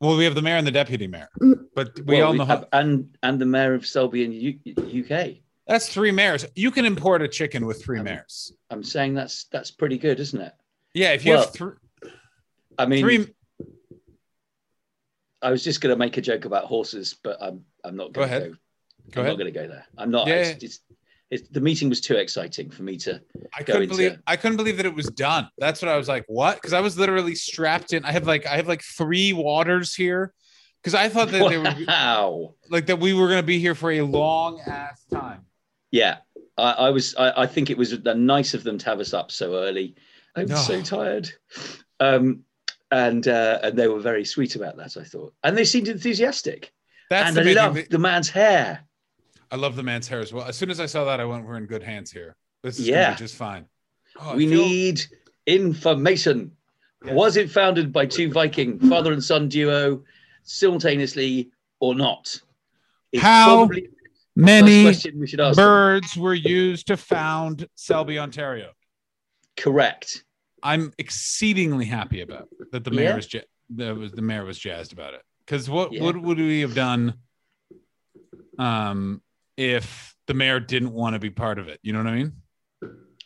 Well, 0.00 0.16
we 0.16 0.24
have 0.24 0.34
the 0.34 0.42
mayor 0.42 0.56
and 0.56 0.66
the 0.66 0.70
deputy 0.72 1.06
mayor, 1.06 1.28
but 1.74 1.98
we 2.04 2.16
Well, 2.18 2.26
all 2.26 2.32
we 2.32 2.38
know 2.38 2.44
have- 2.44 2.66
and 2.72 3.16
and 3.22 3.40
the 3.40 3.46
mayor 3.46 3.74
of 3.74 3.86
Selby 3.86 4.24
in 4.24 4.32
U- 4.32 4.58
UK. 5.04 5.36
that's 5.66 5.88
three 5.88 6.10
mayors. 6.10 6.44
You 6.54 6.70
can 6.70 6.84
import 6.84 7.22
a 7.22 7.28
chicken 7.28 7.64
with 7.64 7.82
three 7.82 8.00
Um, 8.00 8.04
mayors. 8.04 8.52
I'm 8.70 8.82
saying 8.82 9.14
that's 9.14 9.44
that's 9.44 9.70
pretty 9.70 9.96
good, 9.96 10.20
isn't 10.20 10.40
it? 10.40 10.52
Yeah, 10.94 11.12
if 11.12 11.24
you 11.24 11.32
well, 11.32 11.42
have 11.42 11.52
thr- 11.54 11.68
I 12.78 12.86
mean, 12.86 13.00
three, 13.04 13.34
I 15.42 15.50
was 15.50 15.62
just 15.62 15.80
going 15.80 15.92
to 15.92 15.98
make 15.98 16.16
a 16.16 16.20
joke 16.20 16.44
about 16.44 16.64
horses, 16.64 17.16
but 17.22 17.36
I'm 17.42 17.64
I'm 17.84 17.96
not 17.96 18.12
Go 18.12 18.20
going 18.20 18.28
to 18.30 18.36
ahead. 18.36 18.50
go. 18.50 18.56
go 19.12 19.20
I'm 19.20 19.26
ahead. 19.26 19.38
not 19.38 19.42
going 19.42 19.52
to 19.52 19.60
go 19.60 19.68
there. 19.68 19.86
I'm 19.98 20.10
not. 20.10 20.26
Yeah, 20.26 20.34
it's, 20.36 20.64
it's, 20.64 20.80
it's, 21.30 21.48
the 21.48 21.60
meeting 21.60 21.88
was 21.88 22.00
too 22.00 22.14
exciting 22.16 22.70
for 22.70 22.82
me 22.84 22.96
to. 22.98 23.20
I 23.54 23.60
go 23.62 23.74
couldn't 23.74 23.82
into- 23.82 23.94
believe 23.96 24.18
I 24.26 24.36
couldn't 24.36 24.56
believe 24.56 24.76
that 24.78 24.86
it 24.86 24.94
was 24.94 25.06
done. 25.10 25.48
That's 25.58 25.82
what 25.82 25.88
I 25.90 25.96
was 25.96 26.08
like. 26.08 26.24
What? 26.28 26.56
Because 26.56 26.72
I 26.72 26.80
was 26.80 26.96
literally 26.98 27.34
strapped 27.34 27.92
in. 27.92 28.04
I 28.04 28.12
have 28.12 28.26
like 28.26 28.46
I 28.46 28.56
have 28.56 28.68
like 28.68 28.82
three 28.82 29.32
waters 29.32 29.94
here. 29.94 30.32
Because 30.82 30.94
I 30.94 31.08
thought 31.08 31.30
that 31.30 31.48
they 31.48 31.56
were 31.56 31.74
Wow. 31.88 32.54
like 32.68 32.86
that 32.86 33.00
we 33.00 33.14
were 33.14 33.26
going 33.26 33.38
to 33.40 33.46
be 33.46 33.58
here 33.58 33.74
for 33.74 33.90
a 33.90 34.02
long 34.02 34.60
ass 34.66 35.02
time. 35.10 35.46
Yeah, 35.90 36.18
I, 36.58 36.72
I 36.72 36.90
was. 36.90 37.14
I, 37.16 37.42
I 37.42 37.46
think 37.46 37.70
it 37.70 37.78
was 37.78 37.98
nice 38.04 38.52
of 38.52 38.64
them 38.64 38.76
to 38.78 38.84
have 38.86 39.00
us 39.00 39.14
up 39.14 39.32
so 39.32 39.54
early. 39.56 39.94
I'm 40.36 40.46
No. 40.46 40.56
so 40.56 40.82
tired. 40.82 41.30
Um, 42.00 42.44
and 42.90 43.26
uh, 43.26 43.60
and 43.62 43.78
they 43.78 43.88
were 43.88 44.00
very 44.00 44.24
sweet 44.24 44.56
about 44.56 44.76
that. 44.76 44.96
I 44.96 45.04
thought, 45.04 45.34
and 45.42 45.56
they 45.56 45.64
seemed 45.64 45.88
enthusiastic. 45.88 46.72
That's 47.10 47.28
and 47.36 47.46
the 47.46 47.50
I 47.60 47.66
love 47.66 47.78
the 47.90 47.98
man's 47.98 48.28
hair. 48.30 48.84
I 49.50 49.56
love 49.56 49.76
the 49.76 49.82
man's 49.82 50.08
hair 50.08 50.20
as 50.20 50.32
well. 50.32 50.44
As 50.46 50.56
soon 50.56 50.70
as 50.70 50.80
I 50.80 50.86
saw 50.86 51.04
that, 51.04 51.20
I 51.20 51.24
went, 51.24 51.44
"We're 51.46 51.56
in 51.56 51.66
good 51.66 51.82
hands 51.82 52.10
here. 52.10 52.36
This 52.62 52.78
is 52.78 52.88
Yeah. 52.88 53.12
be 53.12 53.18
just 53.18 53.36
fine." 53.36 53.66
Oh, 54.20 54.36
we 54.36 54.48
feel- 54.48 54.64
need 54.64 55.02
information. 55.46 56.52
Yeah. 57.04 57.12
Was 57.14 57.36
it 57.36 57.50
founded 57.50 57.92
by 57.92 58.06
two 58.06 58.30
Viking 58.30 58.78
father 58.78 59.12
and 59.12 59.22
son 59.22 59.48
duo 59.48 60.02
simultaneously 60.44 61.50
or 61.80 61.94
not? 61.94 62.40
It's 63.12 63.22
How 63.22 63.68
many 64.36 64.84
we 64.86 65.26
should 65.26 65.40
ask. 65.40 65.56
them. 65.56 65.64
birds 65.64 66.16
were 66.16 66.34
used 66.34 66.86
to 66.88 66.96
found 66.96 67.68
Selby, 67.74 68.18
Ontario. 68.18 68.72
Correct. 69.56 70.23
I'm 70.64 70.92
exceedingly 70.98 71.84
happy 71.84 72.22
about 72.22 72.48
that. 72.72 72.82
The 72.84 72.90
Yeah. 72.90 72.96
mayor 72.96 73.16
was 73.16 73.32
ja- 73.32 73.40
that 73.76 73.96
was 73.96 74.12
the 74.12 74.22
mayor 74.22 74.44
was 74.44 74.58
jazzed 74.58 74.92
about 74.92 75.14
it. 75.14 75.22
Because 75.44 75.68
what 75.68 75.92
Yeah. 75.92 76.02
what 76.02 76.20
would 76.20 76.38
we 76.38 76.60
have 76.60 76.74
done, 76.74 77.14
um, 78.58 79.22
if 79.56 80.16
the 80.26 80.34
mayor 80.34 80.60
didn't 80.60 80.92
want 80.92 81.14
to 81.14 81.18
be 81.20 81.30
part 81.30 81.58
of 81.58 81.68
it? 81.68 81.78
You 81.82 81.92
know 81.92 81.98
what 82.02 82.08
I 82.08 82.16
mean? 82.16 82.32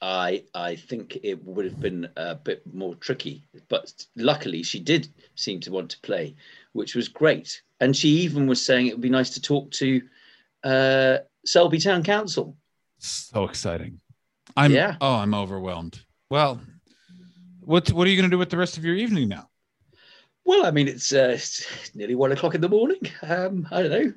I 0.01 0.45
I 0.55 0.77
think 0.77 1.19
it 1.23 1.43
would 1.45 1.65
have 1.65 1.81
been 1.81 2.09
a 2.17 2.35
bit 2.35 2.63
more 2.73 2.95
tricky, 2.97 3.49
but 3.69 3.93
luckily 4.17 4.63
she 4.63 4.79
did 4.81 5.09
seem 5.35 5.61
to 5.61 5.73
want 5.73 5.91
to 5.91 6.01
play, 6.01 6.37
which 6.73 6.95
was 6.95 7.09
great. 7.09 7.63
And 7.81 7.97
she 7.97 8.09
even 8.09 8.47
was 8.47 8.65
saying 8.65 8.87
it 8.87 8.95
would 8.95 9.01
be 9.01 9.09
nice 9.11 9.31
to 9.31 9.41
talk 9.41 9.71
to 9.73 10.03
uh, 10.65 11.19
Selby 11.47 11.79
Town 11.79 12.03
Council. 12.03 12.57
So 12.99 13.45
exciting. 13.45 14.01
I'm 14.57 14.73
Yeah. 14.73 14.97
oh, 15.01 15.15
I'm 15.17 15.35
overwhelmed. 15.35 16.05
Well, 16.31 16.61
what 17.69 17.93
what 17.93 18.07
are 18.07 18.11
you 18.11 18.17
going 18.17 18.31
to 18.31 18.35
do 18.35 18.39
with 18.39 18.49
the 18.51 18.57
rest 18.57 18.79
of 18.79 18.85
your 18.85 18.97
evening 18.97 19.29
now? 19.29 19.49
Well, 20.45 20.65
I 20.65 20.71
mean, 20.71 20.89
it's, 20.89 21.13
uh, 21.13 21.33
it's 21.35 21.95
nearly 21.95 22.15
one 22.15 22.33
o'clock 22.33 22.55
in 22.55 22.63
the 22.63 22.69
morning. 22.71 23.01
Um, 23.23 23.69
I 23.71 23.83
don't 23.83 23.91
know. 23.91 24.13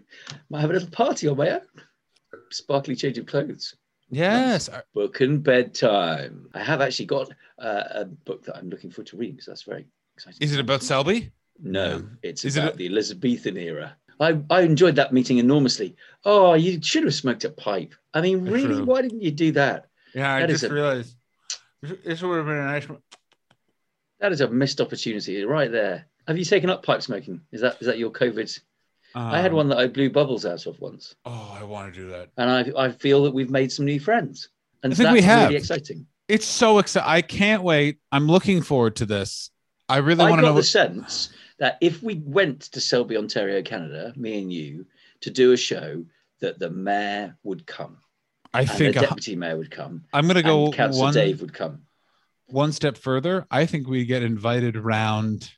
Might 0.50 0.62
have 0.62 0.70
a 0.70 0.74
little 0.74 0.90
party 0.90 1.28
on 1.28 1.36
my 1.36 1.50
own. 1.50 1.62
Sparkly 2.52 2.96
change 2.96 3.18
of 3.18 3.26
clothes. 3.26 3.76
Yes. 4.10 4.70
I- 4.70 4.82
Book 4.94 5.20
and 5.20 5.44
bedtime. 5.44 6.48
I 6.54 6.64
have 6.64 6.80
actually 6.80 7.08
got 7.08 7.30
uh, 7.60 7.84
a 7.92 8.06
book 8.06 8.46
that 8.46 8.56
I'm 8.56 8.70
looking 8.70 8.92
forward 8.92 9.08
to 9.08 9.18
reading, 9.18 9.42
so 9.42 9.52
that's 9.52 9.64
very 9.64 9.86
exciting. 10.16 10.38
Is 10.40 10.54
it 10.54 10.62
about 10.62 10.84
Selby? 10.84 11.32
No, 11.62 12.08
it's 12.24 12.46
Is 12.46 12.56
it 12.56 12.62
about 12.62 12.74
a- 12.76 12.78
the 12.78 12.88
Elizabethan 12.88 13.58
era. 13.58 13.98
I, 14.22 14.40
I 14.50 14.62
enjoyed 14.62 14.96
that 14.96 15.12
meeting 15.12 15.40
enormously. 15.40 15.96
Oh, 16.24 16.54
you 16.54 16.80
should 16.82 17.04
have 17.04 17.14
smoked 17.14 17.44
a 17.44 17.50
pipe. 17.50 17.94
I 18.14 18.22
mean, 18.22 18.46
really, 18.46 18.76
true. 18.76 18.86
why 18.86 19.02
didn't 19.02 19.22
you 19.22 19.32
do 19.32 19.52
that? 19.54 19.88
Yeah, 20.16 20.34
I 20.36 20.46
just 20.48 20.64
a- 20.64 20.70
realized 20.70 21.16
this 21.82 22.22
would 22.22 22.38
have 22.38 22.46
been 22.46 22.56
a 22.56 22.66
nice 22.66 22.88
one. 22.88 23.00
That 24.22 24.32
is 24.32 24.42
a 24.42 24.48
missed 24.48 24.80
opportunity 24.80 25.44
right 25.44 25.72
there. 25.72 26.06
Have 26.28 26.38
you 26.38 26.46
taken 26.46 26.70
up 26.70 26.86
pipe 26.86 27.02
smoking? 27.02 27.42
Is 27.52 27.62
that 27.62 27.78
is 27.82 27.88
that 27.88 27.98
your 27.98 28.12
COVID? 28.12 28.60
I 29.16 29.42
had 29.42 29.52
Um, 29.52 29.58
one 29.58 29.70
that 29.70 29.78
I 29.78 29.88
blew 29.88 30.10
bubbles 30.10 30.46
out 30.46 30.66
of 30.68 30.80
once, 30.80 31.16
Oh, 31.26 31.58
I 31.60 31.64
want 31.64 31.94
to 31.94 32.00
do 32.00 32.08
that. 32.12 32.30
and 32.38 32.50
I 32.50 32.72
I 32.86 32.92
feel 32.92 33.24
that 33.24 33.32
we've 33.34 33.50
made 33.50 33.72
some 33.72 33.86
new 33.86 34.00
friends, 34.00 34.48
and 34.84 34.94
I 34.94 34.96
think 34.96 35.06
that's 35.08 35.14
we 35.14 35.22
have. 35.24 35.50
really 35.50 35.58
exciting. 35.60 36.06
It's 36.30 36.46
so 36.46 36.78
exciting. 36.80 37.10
I 37.10 37.22
can't 37.22 37.64
wait. 37.64 37.98
I'm 38.14 38.28
looking 38.28 38.62
forward 38.62 38.96
to 38.98 39.06
this. 39.06 39.50
I 39.90 39.98
really 39.98 40.24
I 40.24 40.30
want 40.30 40.40
to 40.42 40.48
know. 40.48 40.54
the 40.54 40.64
sense 40.64 41.32
that 41.58 41.78
if 41.82 42.02
we 42.02 42.22
went 42.26 42.62
to 42.72 42.80
Selby, 42.80 43.18
Ontario, 43.18 43.62
Canada, 43.64 44.14
me 44.16 44.42
and 44.42 44.54
you, 44.54 44.86
to 45.22 45.30
do 45.30 45.52
a 45.52 45.58
show, 45.58 46.06
that 46.40 46.58
the 46.60 46.70
mayor 46.70 47.36
would 47.44 47.68
come, 47.68 47.98
I 48.54 48.64
think 48.66 48.94
the 48.96 49.00
a- 49.04 49.08
deputy 49.10 49.36
mayor 49.36 49.58
would 49.58 49.72
come, 49.72 50.06
I'm 50.14 50.24
going 50.26 50.36
to 50.38 50.42
go 50.44 50.72
Councillor 50.72 51.04
one, 51.06 51.14
Dave 51.14 51.42
would 51.42 51.54
come. 51.54 51.82
One 52.52 52.72
step 52.72 52.98
further. 52.98 53.46
I 53.52 53.66
think 53.66 53.88
we 53.88 54.06
get 54.06 54.24
invited 54.24 54.76
round 54.78 55.50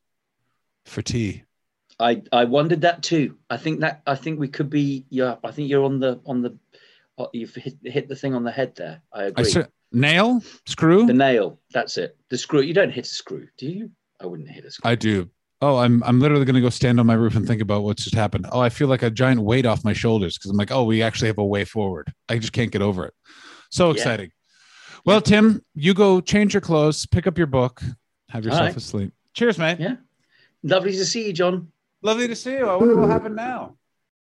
for 0.86 1.02
tea. 1.02 1.44
I 2.00 2.22
I 2.32 2.46
wondered 2.46 2.82
that 2.82 3.04
too. 3.04 3.38
I 3.50 3.58
think 3.58 3.82
that 3.82 4.02
I 4.08 4.16
think 4.16 4.40
we 4.40 4.48
could 4.48 4.70
be. 4.70 5.06
Yeah, 5.10 5.36
I 5.44 5.52
think 5.52 5.70
you're 5.70 5.84
on 5.86 6.00
the 6.00 6.20
on 6.26 6.42
the. 6.42 6.58
uh, 7.18 7.28
You've 7.34 7.54
hit, 7.56 7.76
hit 7.84 8.08
the 8.10 8.16
thing 8.16 8.34
on 8.34 8.44
the 8.44 8.52
head 8.52 8.76
there. 8.76 9.02
I 9.14 9.24
I 9.24 9.26
agree. 9.28 9.64
nail, 9.92 10.42
screw. 10.66 11.06
the 11.06 11.14
nail. 11.14 11.60
That's 11.72 11.98
it. 11.98 12.18
The 12.30 12.38
screw. 12.38 12.62
You 12.62 12.74
don't 12.74 12.90
hit 12.92 13.06
a 13.06 13.10
screw, 13.10 13.48
do 13.58 13.68
you? 13.68 13.92
I 14.20 14.26
wouldn't 14.26 14.50
hit 14.50 14.66
a 14.66 14.72
screw. 14.72 14.90
I 14.90 14.96
do. 14.96 15.30
Oh, 15.62 15.78
I'm 15.78 16.04
I'm 16.04 16.20
literally 16.20 16.46
going 16.46 16.56
to 16.56 16.62
go 16.62 16.70
stand 16.70 17.00
on 17.00 17.06
my 17.06 17.14
roof 17.14 17.36
and 17.36 17.48
think 17.48 17.62
about 17.62 17.84
what 17.84 17.98
just 17.98 18.16
happened. 18.16 18.48
Oh, 18.52 18.60
I 18.60 18.70
feel 18.70 18.88
like 18.88 19.04
a 19.04 19.10
giant 19.12 19.42
weight 19.42 19.66
off 19.66 19.86
my 19.86 19.94
shoulders 19.94 20.38
because 20.38 20.50
I'm 20.52 20.58
like, 20.58 20.72
oh, 20.72 20.84
we 20.84 21.02
actually 21.04 21.28
have 21.28 21.38
a 21.38 21.46
way 21.46 21.64
forward. 21.64 22.12
I 22.28 22.38
just 22.40 22.52
can't 22.54 22.72
get 22.72 22.82
over 22.82 23.06
it. 23.06 23.14
So 23.70 23.96
Yeah. 23.96 24.04
Well, 25.06 25.22
Tim, 25.22 25.64
you 25.76 25.94
go 25.94 26.22
change 26.22 26.54
your 26.54 26.62
clothes, 26.62 27.06
pick 27.06 27.28
up 27.28 27.38
your 27.38 27.48
book, 27.48 27.82
have 28.30 28.46
yourself 28.46 28.62
right. 28.62 28.76
asleep. 28.76 29.14
Cheers, 29.34 29.58
mate. 29.58 29.80
Yeah. 29.80 29.96
Lovely 30.64 30.94
to 30.94 31.06
see 31.06 31.28
you, 31.28 31.34
John. 31.34 31.72
Lovely 32.02 32.28
to 32.28 32.36
see 32.36 32.54
you. 32.54 32.68
I 32.68 32.76
wonder 32.76 32.96
what 32.96 33.10
happened 33.10 33.36
now. 33.36 33.76